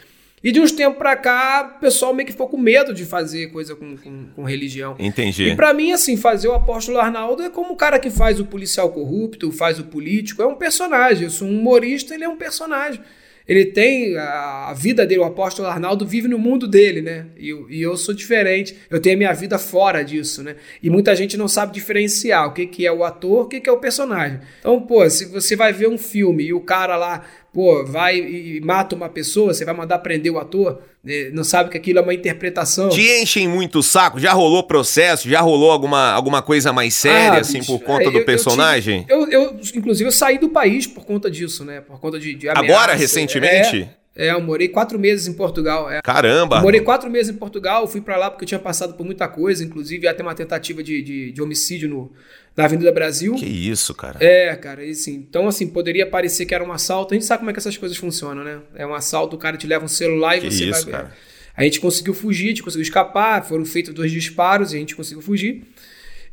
E 0.44 0.52
de 0.52 0.60
uns 0.60 0.74
tempos 0.74 0.98
pra 0.98 1.16
cá, 1.16 1.76
o 1.78 1.80
pessoal 1.80 2.14
meio 2.14 2.26
que 2.26 2.34
ficou 2.34 2.50
com 2.50 2.58
medo 2.58 2.94
de 2.94 3.06
fazer 3.06 3.48
coisa 3.48 3.78
com, 3.78 3.96
com, 3.96 4.26
com 4.36 4.44
religião. 4.44 4.94
Entendi. 5.00 5.44
E 5.44 5.56
pra 5.56 5.74
mim, 5.74 5.94
assim, 5.94 6.18
fazer 6.18 6.50
o 6.50 6.54
apóstolo 6.54 7.00
Arnaldo 7.00 7.44
é 7.44 7.50
como 7.50 7.74
o 7.74 7.78
cara 7.78 7.98
que 7.98 8.10
faz 8.10 8.42
o 8.42 8.46
policial 8.46 8.92
corrupto, 8.92 9.54
faz 9.54 9.80
o 9.80 9.86
político, 9.86 10.42
é 10.42 10.46
um 10.46 10.56
personagem. 10.56 11.24
Eu 11.24 11.30
sou 11.30 11.48
um 11.48 11.58
humorista, 11.58 12.14
ele 12.14 12.26
é 12.26 12.30
um 12.30 12.36
personagem. 12.36 13.00
Ele 13.48 13.66
tem 13.66 14.18
a, 14.18 14.74
vida 14.74 15.06
dele, 15.06 15.20
o 15.22 15.24
apóstolo 15.26 15.68
Arnaldo 15.68 16.06
vive 16.06 16.28
no 16.28 16.40
mundo 16.40 16.68
dele, 16.68 17.02
né? 17.02 17.26
E, 17.38 17.50
eu- 17.50 17.70
e 17.70 17.82
eu 17.82 17.98
sou 17.98 18.14
diferente, 18.14 18.76
eu 18.90 19.00
tenho 19.02 19.16
a 19.16 19.18
minha 19.18 19.34
vida 19.34 19.58
fora 19.60 20.04
disso, 20.04 20.42
né? 20.44 20.56
E 20.82 20.90
muita 20.90 21.16
gente 21.16 21.36
não 21.36 21.48
sabe 21.48 21.74
diferenciar 21.74 22.48
o 22.48 22.54
que, 22.54 22.66
que 22.66 22.86
é 22.86 22.92
o 22.92 23.04
ator, 23.04 23.46
o 23.46 23.48
que, 23.48 23.60
que 23.60 23.70
é 23.70 23.74
o 23.74 23.78
personagem. 23.80 24.40
Então, 24.60 24.82
pô, 24.82 25.10
se 25.10 25.26
você 25.26 25.56
vai 25.56 25.74
ver 25.74 25.88
um 25.90 25.98
filme 25.98 26.44
e 26.46 26.54
o 26.54 26.62
cara 26.62 26.96
lá, 26.96 27.26
pô, 27.54 27.86
vai 27.86 28.18
e 28.18 28.60
mata 28.62 28.96
uma 28.96 29.08
pessoa, 29.08 29.54
você 29.54 29.64
vai 29.64 29.76
mandar 29.76 30.00
prender 30.00 30.32
o 30.32 30.40
ator, 30.40 30.82
né? 31.04 31.30
não 31.32 31.44
sabe 31.44 31.70
que 31.70 31.78
aquilo 31.78 32.00
é 32.00 32.02
uma 32.02 32.14
interpretação. 32.14 32.90
Te 32.90 33.02
enchem 33.22 33.48
muito 33.48 33.80
o 33.80 33.84
saco? 33.84 34.20
Já 34.20 34.34
rolou 34.34 34.64
processo? 34.64 35.30
Já 35.30 35.40
rolou 35.42 35.72
alguma, 35.72 36.12
alguma 36.12 36.42
coisa 36.42 36.74
mais 36.74 36.94
séria, 36.96 37.34
Ah, 37.38 37.42
assim, 37.42 37.60
bicho, 37.60 37.78
por 37.78 37.86
conta 37.86 38.04
é, 38.04 38.10
do 38.10 38.18
eu- 38.18 38.20
eu 38.22 38.26
personagem? 38.26 39.02
tive- 39.04 39.14
Eu, 39.14 39.30
eu, 39.30 39.60
inclusive, 39.76 40.08
eu 40.08 40.12
saí 40.12 40.38
do 40.40 40.50
país 40.50 40.88
por 40.88 41.06
conta 41.06 41.30
disso, 41.30 41.64
né? 41.64 41.80
Por 41.82 42.00
conta 42.00 42.20
de, 42.20 42.34
de 42.34 42.50
Agora, 42.50 42.64
ameaça. 42.94 42.94
recentemente? 42.96 43.88
É, 44.16 44.28
é, 44.28 44.32
eu 44.32 44.42
morei 44.42 44.68
quatro 44.68 44.98
meses 44.98 45.28
em 45.28 45.34
Portugal. 45.34 45.90
É. 45.92 46.02
Caramba! 46.02 46.58
Eu 46.58 46.62
morei 46.62 46.82
quatro 46.82 47.10
meses 47.10 47.34
em 47.34 47.38
Portugal, 47.38 47.88
fui 47.88 48.02
pra 48.02 48.18
lá 48.18 48.30
porque 48.32 48.44
eu 48.46 48.48
tinha 48.48 48.60
passado 48.60 48.94
por 48.96 49.06
muita 49.06 49.28
coisa, 49.28 49.64
inclusive 49.64 50.08
até 50.08 50.22
uma 50.24 50.36
tentativa 50.36 50.82
de, 50.84 51.02
de, 51.02 51.32
de 51.32 51.42
homicídio 51.42 51.88
no, 51.90 52.12
na 52.56 52.66
Avenida 52.66 52.92
Brasil. 52.92 53.34
Que 53.36 53.46
isso, 53.46 53.94
cara. 53.96 54.18
É, 54.24 54.56
cara, 54.56 54.86
e 54.86 54.92
assim, 54.92 55.16
então 55.16 55.48
assim, 55.48 55.68
poderia 55.68 56.06
parecer 56.06 56.46
que 56.46 56.54
era 56.54 56.64
um 56.64 56.72
assalto. 56.72 57.14
A 57.14 57.18
gente 57.18 57.26
sabe 57.26 57.40
como 57.40 57.50
é 57.50 57.54
que 57.54 57.60
essas 57.60 57.78
coisas 57.78 57.98
funcionam, 57.98 58.44
né? 58.44 58.60
É 58.76 58.86
um 58.86 58.94
assalto, 58.94 59.36
o 59.36 59.40
cara 59.40 59.58
te 59.58 59.66
leva 59.68 59.86
um 59.86 59.88
celular 59.88 60.38
e 60.38 60.42
Que 60.42 60.52
você 60.52 60.66
isso, 60.66 60.84
vai. 60.84 60.92
cara. 60.92 61.14
A 61.56 61.64
gente 61.64 61.80
conseguiu 61.80 62.14
fugir, 62.14 62.46
a 62.46 62.50
gente 62.50 62.64
conseguiu 62.64 62.84
escapar, 62.84 63.44
foram 63.46 63.64
feitos 63.66 63.94
dois 63.94 64.12
disparos 64.12 64.74
e 64.74 64.76
a 64.76 64.80
gente 64.80 64.96
conseguiu 64.96 65.22
fugir. 65.22 65.64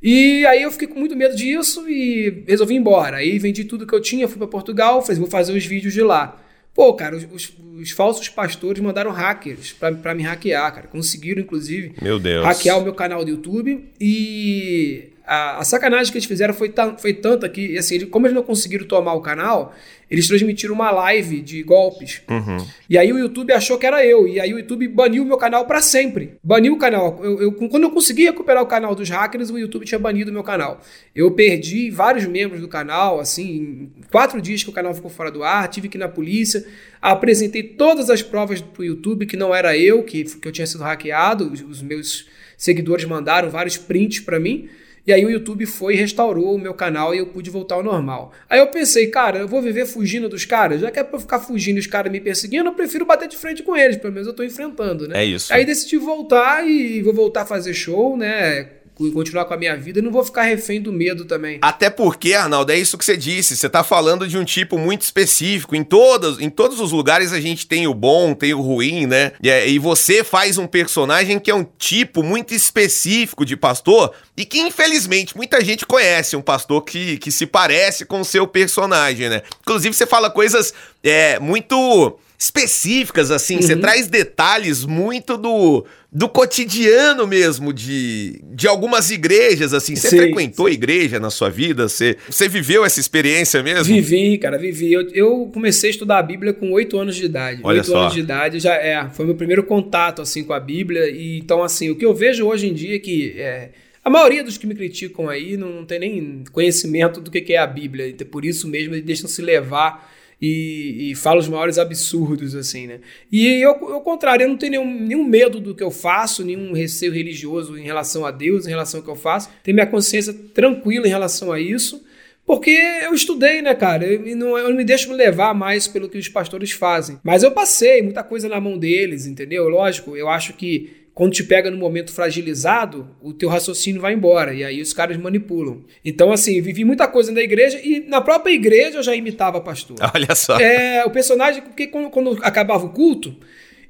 E 0.02 0.46
aí 0.46 0.62
eu 0.62 0.70
fiquei 0.70 0.88
com 0.88 0.98
muito 0.98 1.14
medo 1.14 1.36
disso 1.36 1.86
e 1.88 2.42
resolvi 2.46 2.74
ir 2.74 2.78
embora. 2.78 3.18
Aí 3.18 3.38
vendi 3.38 3.64
tudo 3.64 3.86
que 3.86 3.94
eu 3.94 4.00
tinha, 4.00 4.26
fui 4.26 4.38
pra 4.38 4.46
Portugal, 4.46 5.02
falei, 5.02 5.18
vou 5.20 5.28
fazer 5.28 5.52
os 5.52 5.64
vídeos 5.66 5.92
de 5.92 6.02
lá. 6.02 6.40
Pô, 6.74 6.94
cara, 6.94 7.16
os, 7.16 7.26
os- 7.30 7.52
os 7.80 7.90
falsos 7.90 8.28
pastores 8.28 8.82
mandaram 8.82 9.10
hackers 9.10 9.72
pra, 9.72 9.92
pra 9.92 10.14
me 10.14 10.22
hackear, 10.22 10.74
cara. 10.74 10.86
Conseguiram, 10.86 11.42
inclusive, 11.42 11.92
Meu 12.00 12.18
Deus. 12.18 12.44
hackear 12.44 12.78
o 12.78 12.82
meu 12.82 12.94
canal 12.94 13.22
do 13.24 13.30
YouTube 13.30 13.90
e 14.00 15.08
a, 15.32 15.58
a 15.58 15.64
sacanagem 15.64 16.10
que 16.10 16.18
eles 16.18 16.26
fizeram 16.26 16.52
foi, 16.52 16.72
foi 16.98 17.14
tanta 17.14 17.48
que, 17.48 17.78
assim, 17.78 17.94
ele- 17.94 18.06
como 18.06 18.26
eles 18.26 18.34
não 18.34 18.42
conseguiram 18.42 18.84
tomar 18.84 19.14
o 19.14 19.20
canal, 19.20 19.72
eles 20.10 20.26
transmitiram 20.26 20.74
uma 20.74 20.90
live 20.90 21.40
de 21.40 21.62
golpes. 21.62 22.20
Uhum. 22.28 22.56
E 22.88 22.98
aí 22.98 23.12
o 23.12 23.18
YouTube 23.18 23.52
achou 23.52 23.78
que 23.78 23.86
era 23.86 24.04
eu. 24.04 24.26
E 24.26 24.40
aí 24.40 24.52
o 24.52 24.58
YouTube 24.58 24.88
baniu 24.88 25.22
o 25.22 25.26
meu 25.26 25.36
canal 25.36 25.66
pra 25.66 25.80
sempre. 25.80 26.32
Baniu 26.42 26.72
o 26.74 26.78
canal. 26.78 27.20
Eu, 27.22 27.40
eu- 27.42 27.52
quando 27.52 27.84
eu 27.84 27.90
consegui 27.92 28.24
recuperar 28.24 28.60
o 28.60 28.66
canal 28.66 28.92
dos 28.92 29.08
hackers, 29.08 29.50
o 29.50 29.58
YouTube 29.58 29.86
tinha 29.86 30.00
banido 30.00 30.32
o 30.32 30.34
meu 30.34 30.42
canal. 30.42 30.80
Eu 31.14 31.30
perdi 31.30 31.90
vários 31.90 32.26
membros 32.26 32.60
do 32.60 32.66
canal, 32.66 33.20
assim, 33.20 33.48
em 33.48 33.92
quatro 34.10 34.42
dias 34.42 34.64
que 34.64 34.70
o 34.70 34.72
canal 34.72 34.92
ficou 34.92 35.10
fora 35.10 35.30
do 35.30 35.44
ar, 35.44 35.68
tive 35.68 35.88
que 35.88 35.96
ir 35.96 36.00
na 36.00 36.08
polícia, 36.08 36.64
apresentei 37.00 37.62
todas 37.62 38.10
as 38.10 38.20
provas 38.20 38.60
pro 38.60 38.84
YouTube 38.84 39.26
que 39.26 39.36
não 39.36 39.54
era 39.54 39.76
eu, 39.76 40.02
que, 40.02 40.24
que 40.24 40.48
eu 40.48 40.50
tinha 40.50 40.66
sido 40.66 40.82
hackeado. 40.82 41.52
Os, 41.52 41.60
os 41.62 41.82
meus 41.82 42.26
seguidores 42.56 43.04
mandaram 43.04 43.48
vários 43.48 43.76
prints 43.76 44.18
pra 44.20 44.40
mim. 44.40 44.68
E 45.10 45.12
aí 45.12 45.26
o 45.26 45.30
YouTube 45.30 45.66
foi 45.66 45.94
e 45.94 45.96
restaurou 45.96 46.54
o 46.54 46.58
meu 46.58 46.72
canal 46.72 47.12
e 47.12 47.18
eu 47.18 47.26
pude 47.26 47.50
voltar 47.50 47.74
ao 47.74 47.82
normal. 47.82 48.32
Aí 48.48 48.60
eu 48.60 48.68
pensei, 48.68 49.08
cara, 49.08 49.40
eu 49.40 49.48
vou 49.48 49.60
viver 49.60 49.84
fugindo 49.84 50.28
dos 50.28 50.44
caras? 50.44 50.80
Já 50.80 50.88
que 50.88 51.00
é 51.00 51.02
pra 51.02 51.16
eu 51.16 51.20
ficar 51.20 51.40
fugindo 51.40 51.78
e 51.78 51.80
os 51.80 51.88
caras 51.88 52.12
me 52.12 52.20
perseguindo, 52.20 52.68
eu 52.68 52.74
prefiro 52.74 53.04
bater 53.04 53.26
de 53.26 53.36
frente 53.36 53.60
com 53.64 53.76
eles. 53.76 53.96
Pelo 53.96 54.12
menos 54.12 54.28
eu 54.28 54.34
tô 54.34 54.44
enfrentando, 54.44 55.08
né? 55.08 55.22
É 55.22 55.24
isso. 55.24 55.52
Aí 55.52 55.64
decidi 55.64 55.96
voltar 55.96 56.64
e 56.64 57.02
vou 57.02 57.12
voltar 57.12 57.42
a 57.42 57.44
fazer 57.44 57.74
show, 57.74 58.16
né? 58.16 58.68
Continuar 59.12 59.46
com 59.46 59.54
a 59.54 59.56
minha 59.56 59.76
vida 59.76 59.98
e 59.98 60.02
não 60.02 60.10
vou 60.12 60.22
ficar 60.22 60.42
refém 60.42 60.80
do 60.80 60.92
medo 60.92 61.24
também. 61.24 61.58
Até 61.62 61.88
porque, 61.88 62.34
Arnaldo, 62.34 62.70
é 62.70 62.78
isso 62.78 62.98
que 62.98 63.04
você 63.04 63.16
disse. 63.16 63.56
Você 63.56 63.68
tá 63.68 63.82
falando 63.82 64.28
de 64.28 64.36
um 64.36 64.44
tipo 64.44 64.78
muito 64.78 65.02
específico. 65.02 65.74
Em, 65.74 65.82
todas, 65.82 66.38
em 66.38 66.50
todos 66.50 66.80
os 66.80 66.92
lugares 66.92 67.32
a 67.32 67.40
gente 67.40 67.66
tem 67.66 67.86
o 67.86 67.94
bom, 67.94 68.34
tem 68.34 68.52
o 68.52 68.60
ruim, 68.60 69.06
né? 69.06 69.32
E, 69.42 69.48
é- 69.48 69.68
e 69.68 69.78
você 69.78 70.22
faz 70.22 70.58
um 70.58 70.66
personagem 70.66 71.38
que 71.38 71.50
é 71.50 71.54
um 71.54 71.64
tipo 71.78 72.22
muito 72.22 72.54
específico 72.54 73.44
de 73.44 73.56
pastor 73.56 74.12
e 74.36 74.44
que, 74.44 74.58
infelizmente, 74.60 75.36
muita 75.36 75.64
gente 75.64 75.86
conhece. 75.86 76.36
Um 76.36 76.42
pastor 76.42 76.82
que, 76.82 77.16
que 77.18 77.32
se 77.32 77.46
parece 77.46 78.04
com 78.04 78.20
o 78.20 78.24
seu 78.24 78.46
personagem, 78.46 79.28
né? 79.28 79.42
Inclusive, 79.62 79.94
você 79.94 80.06
fala 80.06 80.30
coisas 80.30 80.74
é, 81.02 81.38
muito 81.38 82.18
específicas, 82.40 83.30
assim. 83.30 83.60
Você 83.60 83.76
traz 83.76 84.06
detalhes 84.06 84.86
muito 84.86 85.36
do, 85.36 85.84
do 86.10 86.26
cotidiano 86.26 87.26
mesmo 87.26 87.70
de, 87.70 88.40
de 88.54 88.66
algumas 88.66 89.10
igrejas, 89.10 89.74
assim. 89.74 89.94
Você 89.94 90.08
Sim, 90.08 90.16
frequentou 90.16 90.66
igreja 90.66 91.20
na 91.20 91.28
sua 91.28 91.50
vida? 91.50 91.86
Você, 91.86 92.16
você 92.30 92.48
viveu 92.48 92.82
essa 92.82 92.98
experiência 92.98 93.62
mesmo? 93.62 93.94
Vivi, 93.94 94.38
cara, 94.38 94.56
vivi. 94.56 94.90
Eu, 94.90 95.06
eu 95.10 95.50
comecei 95.52 95.90
a 95.90 95.92
estudar 95.92 96.18
a 96.18 96.22
Bíblia 96.22 96.54
com 96.54 96.72
oito 96.72 96.98
anos 96.98 97.14
de 97.14 97.26
idade. 97.26 97.60
Olha 97.62 97.80
Oito 97.80 97.88
só. 97.88 97.98
anos 98.00 98.14
de 98.14 98.20
idade 98.20 98.58
já 98.58 98.74
é, 98.74 99.06
foi 99.10 99.26
meu 99.26 99.34
primeiro 99.34 99.62
contato 99.62 100.22
assim 100.22 100.42
com 100.42 100.54
a 100.54 100.60
Bíblia. 100.60 101.10
E 101.10 101.38
então 101.38 101.62
assim, 101.62 101.90
o 101.90 101.96
que 101.96 102.06
eu 102.06 102.14
vejo 102.14 102.46
hoje 102.46 102.68
em 102.68 102.72
dia 102.72 102.96
é 102.96 102.98
que 102.98 103.34
é, 103.36 103.68
A 104.02 104.08
maioria 104.08 104.42
dos 104.42 104.56
que 104.56 104.66
me 104.66 104.74
criticam 104.74 105.28
aí 105.28 105.58
não, 105.58 105.68
não 105.68 105.84
tem 105.84 105.98
nem 105.98 106.42
conhecimento 106.52 107.20
do 107.20 107.30
que, 107.30 107.42
que 107.42 107.52
é 107.52 107.58
a 107.58 107.66
Bíblia, 107.66 108.08
então 108.08 108.26
por 108.26 108.46
isso 108.46 108.66
mesmo 108.66 108.94
eles 108.94 109.04
deixam 109.04 109.28
se 109.28 109.42
levar 109.42 110.10
e, 110.40 111.10
e 111.10 111.14
falam 111.14 111.38
os 111.38 111.48
maiores 111.48 111.78
absurdos, 111.78 112.54
assim, 112.54 112.86
né? 112.86 113.00
E 113.30 113.46
eu, 113.62 113.70
ao 113.92 114.00
contrário, 114.00 114.44
eu 114.44 114.48
não 114.48 114.56
tenho 114.56 114.72
nenhum, 114.72 115.00
nenhum 115.00 115.24
medo 115.24 115.60
do 115.60 115.74
que 115.74 115.82
eu 115.82 115.90
faço, 115.90 116.44
nenhum 116.44 116.72
receio 116.72 117.12
religioso 117.12 117.76
em 117.76 117.82
relação 117.82 118.24
a 118.24 118.30
Deus, 118.30 118.66
em 118.66 118.70
relação 118.70 119.00
ao 119.00 119.04
que 119.04 119.10
eu 119.10 119.16
faço. 119.16 119.50
Tenho 119.62 119.74
minha 119.74 119.86
consciência 119.86 120.32
tranquila 120.54 121.06
em 121.06 121.10
relação 121.10 121.52
a 121.52 121.60
isso. 121.60 122.02
Porque 122.46 122.70
eu 122.70 123.14
estudei, 123.14 123.62
né, 123.62 123.74
cara? 123.74 124.04
Eu 124.04 124.36
não, 124.36 124.58
eu 124.58 124.70
não 124.70 124.76
me 124.76 124.84
deixo 124.84 125.08
me 125.08 125.14
levar 125.14 125.54
mais 125.54 125.86
pelo 125.86 126.08
que 126.08 126.18
os 126.18 126.28
pastores 126.28 126.72
fazem. 126.72 127.20
Mas 127.22 127.42
eu 127.42 127.52
passei 127.52 128.02
muita 128.02 128.24
coisa 128.24 128.48
na 128.48 128.60
mão 128.60 128.76
deles, 128.76 129.26
entendeu? 129.26 129.68
Lógico, 129.68 130.16
eu 130.16 130.28
acho 130.28 130.54
que 130.54 130.99
quando 131.14 131.32
te 131.32 131.44
pega 131.44 131.70
no 131.70 131.76
momento 131.76 132.12
fragilizado, 132.12 133.08
o 133.20 133.32
teu 133.32 133.48
raciocínio 133.48 134.00
vai 134.00 134.14
embora. 134.14 134.54
E 134.54 134.64
aí 134.64 134.80
os 134.80 134.92
caras 134.92 135.16
manipulam. 135.16 135.84
Então, 136.04 136.32
assim, 136.32 136.60
vivi 136.60 136.84
muita 136.84 137.06
coisa 137.08 137.32
na 137.32 137.40
igreja 137.40 137.80
e 137.82 138.00
na 138.00 138.20
própria 138.20 138.52
igreja 138.52 138.98
eu 138.98 139.02
já 139.02 139.14
imitava 139.14 139.60
pastor. 139.60 139.96
Olha 140.14 140.34
só. 140.34 140.58
É, 140.58 141.04
o 141.04 141.10
personagem, 141.10 141.62
porque 141.62 141.88
quando, 141.88 142.10
quando 142.10 142.38
acabava 142.42 142.86
o 142.86 142.90
culto, 142.90 143.36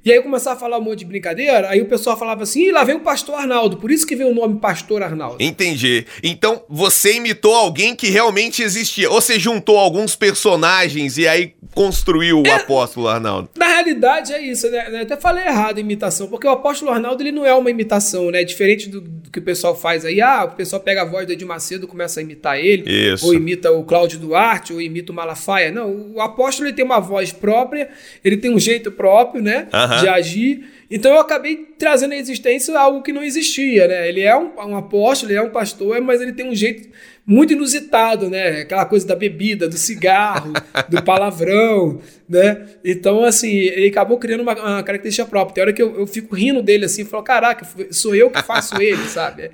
e 0.05 0.11
aí 0.11 0.17
eu 0.19 0.23
começava 0.23 0.57
a 0.57 0.59
falar 0.61 0.79
um 0.79 0.83
monte 0.83 1.01
de 1.01 1.05
brincadeira, 1.05 1.69
aí 1.69 1.81
o 1.81 1.87
pessoal 1.87 2.17
falava 2.17 2.43
assim, 2.43 2.63
Ih, 2.69 2.73
lá 2.73 2.85
vem 2.85 2.97
o 2.97 3.01
pastor 3.01 3.35
Arnaldo, 3.37 3.77
por 3.77 3.91
isso 3.91 4.07
que 4.07 4.17
veio 4.17 4.31
o 4.31 4.35
nome 4.35 4.59
Pastor 4.61 5.03
Arnaldo. 5.03 5.37
Entendi. 5.43 6.07
Então 6.23 6.63
você 6.69 7.15
imitou 7.15 7.55
alguém 7.55 7.95
que 7.95 8.09
realmente 8.09 8.63
existia. 8.63 9.11
Ou 9.11 9.21
você 9.21 9.39
juntou 9.39 9.79
alguns 9.79 10.15
personagens 10.17 11.19
e 11.19 11.27
aí 11.29 11.55
construiu 11.75 12.41
o 12.43 12.47
É. 12.47 12.53
apóstolo 12.55 13.09
Arnaldo. 13.09 13.49
Na 13.57 13.67
realidade 13.69 14.33
é 14.33 14.41
isso, 14.41 14.69
né? 14.71 14.87
Eu 14.91 15.03
até 15.03 15.17
falei 15.17 15.45
errado 15.45 15.79
imitação, 15.79 16.27
porque 16.27 16.47
o 16.47 16.51
apóstolo 16.51 16.91
Arnaldo 16.91 17.23
ele 17.23 17.33
não 17.33 17.47
é 17.47 17.55
uma 17.55 17.71
imitação, 17.71 18.31
né? 18.31 18.43
Diferente 18.45 18.89
do, 18.89 19.01
do 19.01 19.31
que 19.31 19.39
o 19.39 19.43
pessoal 19.43 19.77
faz 19.77 20.05
aí. 20.05 20.21
Ah, 20.21 20.45
o 20.45 20.57
pessoal 20.57 20.81
pega 20.83 21.03
a 21.03 21.05
voz 21.05 21.27
do 21.27 21.33
Edir 21.33 21.47
Macedo, 21.47 21.87
começa 21.87 22.21
a 22.21 22.23
imitar 22.23 22.59
ele. 22.59 22.91
Isso. 23.13 23.25
Ou 23.27 23.35
imita 23.35 23.71
o 23.73 23.85
Cláudio 23.85 24.19
Duarte, 24.19 24.73
ou 24.73 24.81
imita 24.81 25.13
o 25.13 25.15
Malafaia. 25.15 25.71
Não, 25.71 26.13
o 26.15 26.21
apóstolo 26.21 26.69
ele 26.69 26.75
tem 26.77 26.85
uma 26.85 26.99
voz 27.01 27.33
própria, 27.33 27.89
ele 28.25 28.37
tem 28.37 28.53
um 28.53 28.59
jeito 28.59 28.91
próprio, 28.91 29.43
né? 29.43 29.69
Aham. 29.73 29.90
De 29.99 30.09
agir. 30.09 30.69
Então 30.91 31.13
eu 31.13 31.21
acabei 31.21 31.69
trazendo 31.79 32.13
à 32.13 32.17
existência 32.17 32.79
algo 32.79 33.03
que 33.03 33.13
não 33.13 33.23
existia, 33.23 33.87
né? 33.87 34.09
Ele 34.09 34.21
é 34.21 34.37
um, 34.37 34.51
um 34.57 34.77
apóstolo, 34.77 35.31
ele 35.31 35.39
é 35.39 35.43
um 35.43 35.51
pastor, 35.51 36.01
mas 36.01 36.21
ele 36.21 36.33
tem 36.33 36.49
um 36.49 36.55
jeito 36.55 36.89
muito 37.25 37.53
inusitado, 37.53 38.29
né? 38.29 38.63
Aquela 38.63 38.85
coisa 38.85 39.07
da 39.07 39.15
bebida, 39.15 39.69
do 39.69 39.79
cigarro, 39.79 40.53
do 40.91 41.03
palavrão, 41.03 42.01
né? 42.29 42.67
Então, 42.85 43.25
assim, 43.25 43.51
ele 43.51 43.87
acabou 43.87 44.19
criando 44.19 44.41
uma, 44.41 44.53
uma 44.53 44.83
característica 44.83 45.29
própria. 45.29 45.55
Tem 45.55 45.63
hora 45.63 45.73
que 45.73 45.83
eu, 45.83 46.01
eu 46.01 46.07
fico 46.09 46.35
rindo 46.35 46.61
dele 46.61 46.87
assim, 46.87 47.03
e 47.03 47.05
falo, 47.05 47.23
caraca, 47.23 47.65
sou 47.93 48.15
eu 48.15 48.31
que 48.31 48.43
faço 48.43 48.81
ele, 48.83 49.05
sabe? 49.07 49.53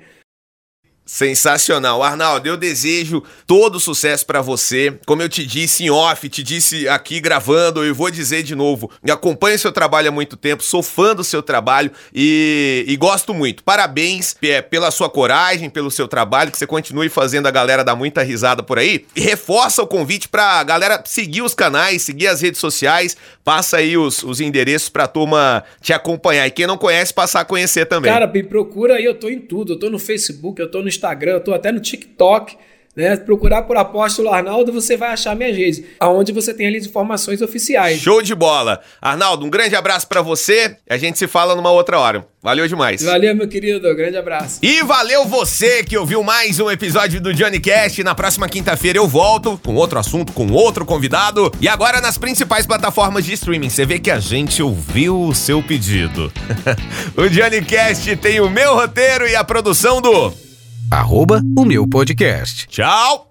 Sensacional. 1.07 2.03
Arnaldo, 2.03 2.49
eu 2.49 2.57
desejo 2.57 3.23
todo 3.47 3.79
sucesso 3.79 4.25
pra 4.25 4.41
você. 4.41 4.99
Como 5.05 5.21
eu 5.21 5.29
te 5.29 5.45
disse 5.45 5.85
em 5.85 5.89
off, 5.89 6.27
te 6.27 6.43
disse 6.43 6.87
aqui 6.89 7.21
gravando, 7.21 7.81
eu 7.83 7.95
vou 7.95 8.11
dizer 8.11 8.43
de 8.43 8.53
novo. 8.53 8.91
Acompanho 9.09 9.57
seu 9.57 9.71
trabalho 9.71 10.09
há 10.09 10.11
muito 10.11 10.35
tempo, 10.35 10.61
sou 10.61 10.83
fã 10.83 11.15
do 11.15 11.23
seu 11.23 11.41
trabalho 11.41 11.91
e, 12.13 12.83
e 12.85 12.97
gosto 12.97 13.33
muito. 13.33 13.63
Parabéns 13.63 14.35
é, 14.41 14.61
pela 14.61 14.91
sua 14.91 15.09
coragem, 15.09 15.69
pelo 15.69 15.89
seu 15.89 16.09
trabalho, 16.09 16.51
que 16.51 16.57
você 16.57 16.67
continue 16.67 17.07
fazendo 17.07 17.47
a 17.47 17.51
galera 17.51 17.85
dar 17.85 17.95
muita 17.95 18.21
risada 18.21 18.61
por 18.61 18.77
aí. 18.77 19.05
E 19.15 19.21
reforça 19.21 19.81
o 19.81 19.87
convite 19.87 20.27
pra 20.27 20.61
galera 20.65 21.01
seguir 21.05 21.41
os 21.41 21.53
canais, 21.53 22.01
seguir 22.01 22.27
as 22.27 22.41
redes 22.41 22.59
sociais, 22.59 23.15
passa 23.45 23.77
aí 23.77 23.97
os, 23.97 24.23
os 24.23 24.41
endereços 24.41 24.89
pra 24.89 25.07
turma 25.07 25.63
te 25.81 25.93
acompanhar. 25.93 26.45
E 26.47 26.51
quem 26.51 26.67
não 26.67 26.77
conhece, 26.77 27.13
passar 27.13 27.39
a 27.39 27.45
conhecer 27.45 27.85
também. 27.85 28.11
Cara, 28.11 28.27
me 28.27 28.43
procura 28.43 28.95
aí, 28.95 29.05
eu 29.05 29.15
tô 29.15 29.29
em 29.29 29.39
tudo. 29.39 29.73
Eu 29.73 29.79
tô 29.79 29.89
no 29.89 29.97
Facebook, 29.97 30.61
eu 30.61 30.69
tô 30.69 30.81
no 30.81 30.96
Instagram, 30.97 31.33
eu 31.33 31.43
tô 31.43 31.53
até 31.53 31.71
no 31.71 31.79
TikTok. 31.79 32.57
Né? 32.97 33.15
Procurar 33.15 33.61
por 33.61 33.77
Apóstolo 33.77 34.29
Arnaldo, 34.29 34.73
você 34.73 34.97
vai 34.97 35.09
achar 35.09 35.35
minhas 35.35 35.55
redes, 35.55 35.83
aonde 35.99 36.31
você 36.31 36.51
tem 36.51 36.65
ali 36.65 36.77
as 36.77 36.87
informações 36.87 37.43
oficiais. 37.43 37.99
Show 37.99 38.23
de 38.23 38.33
bola. 38.33 38.81
Arnaldo, 38.99 39.45
um 39.45 39.51
grande 39.51 39.75
abraço 39.75 40.07
pra 40.07 40.23
você. 40.23 40.75
A 40.89 40.97
gente 40.97 41.19
se 41.19 41.27
fala 41.27 41.55
numa 41.55 41.69
outra 41.69 41.99
hora. 41.99 42.25
Valeu 42.41 42.67
demais. 42.67 43.03
Valeu, 43.03 43.35
meu 43.35 43.47
querido. 43.47 43.95
Grande 43.95 44.17
abraço. 44.17 44.57
E 44.63 44.81
valeu 44.81 45.25
você 45.25 45.83
que 45.83 45.95
ouviu 45.95 46.23
mais 46.23 46.59
um 46.59 46.71
episódio 46.71 47.21
do 47.21 47.31
Johnny 47.35 47.59
Cast. 47.59 48.03
Na 48.03 48.15
próxima 48.15 48.49
quinta-feira 48.49 48.97
eu 48.97 49.07
volto 49.07 49.59
com 49.63 49.75
outro 49.75 49.99
assunto, 49.99 50.33
com 50.33 50.51
outro 50.51 50.83
convidado. 50.83 51.51
E 51.61 51.67
agora 51.67 52.01
nas 52.01 52.17
principais 52.17 52.65
plataformas 52.65 53.23
de 53.23 53.33
streaming. 53.33 53.69
Você 53.69 53.85
vê 53.85 53.99
que 53.99 54.09
a 54.09 54.19
gente 54.19 54.63
ouviu 54.63 55.21
o 55.21 55.35
seu 55.35 55.61
pedido. 55.61 56.33
o 57.15 57.29
Johnny 57.29 57.63
Cast 57.63 58.15
tem 58.15 58.39
o 58.39 58.49
meu 58.49 58.73
roteiro 58.73 59.27
e 59.27 59.35
a 59.35 59.43
produção 59.43 60.01
do 60.01 60.46
Arroba 60.89 61.41
o 61.55 61.65
meu 61.65 61.87
podcast. 61.87 62.67
Tchau. 62.67 63.26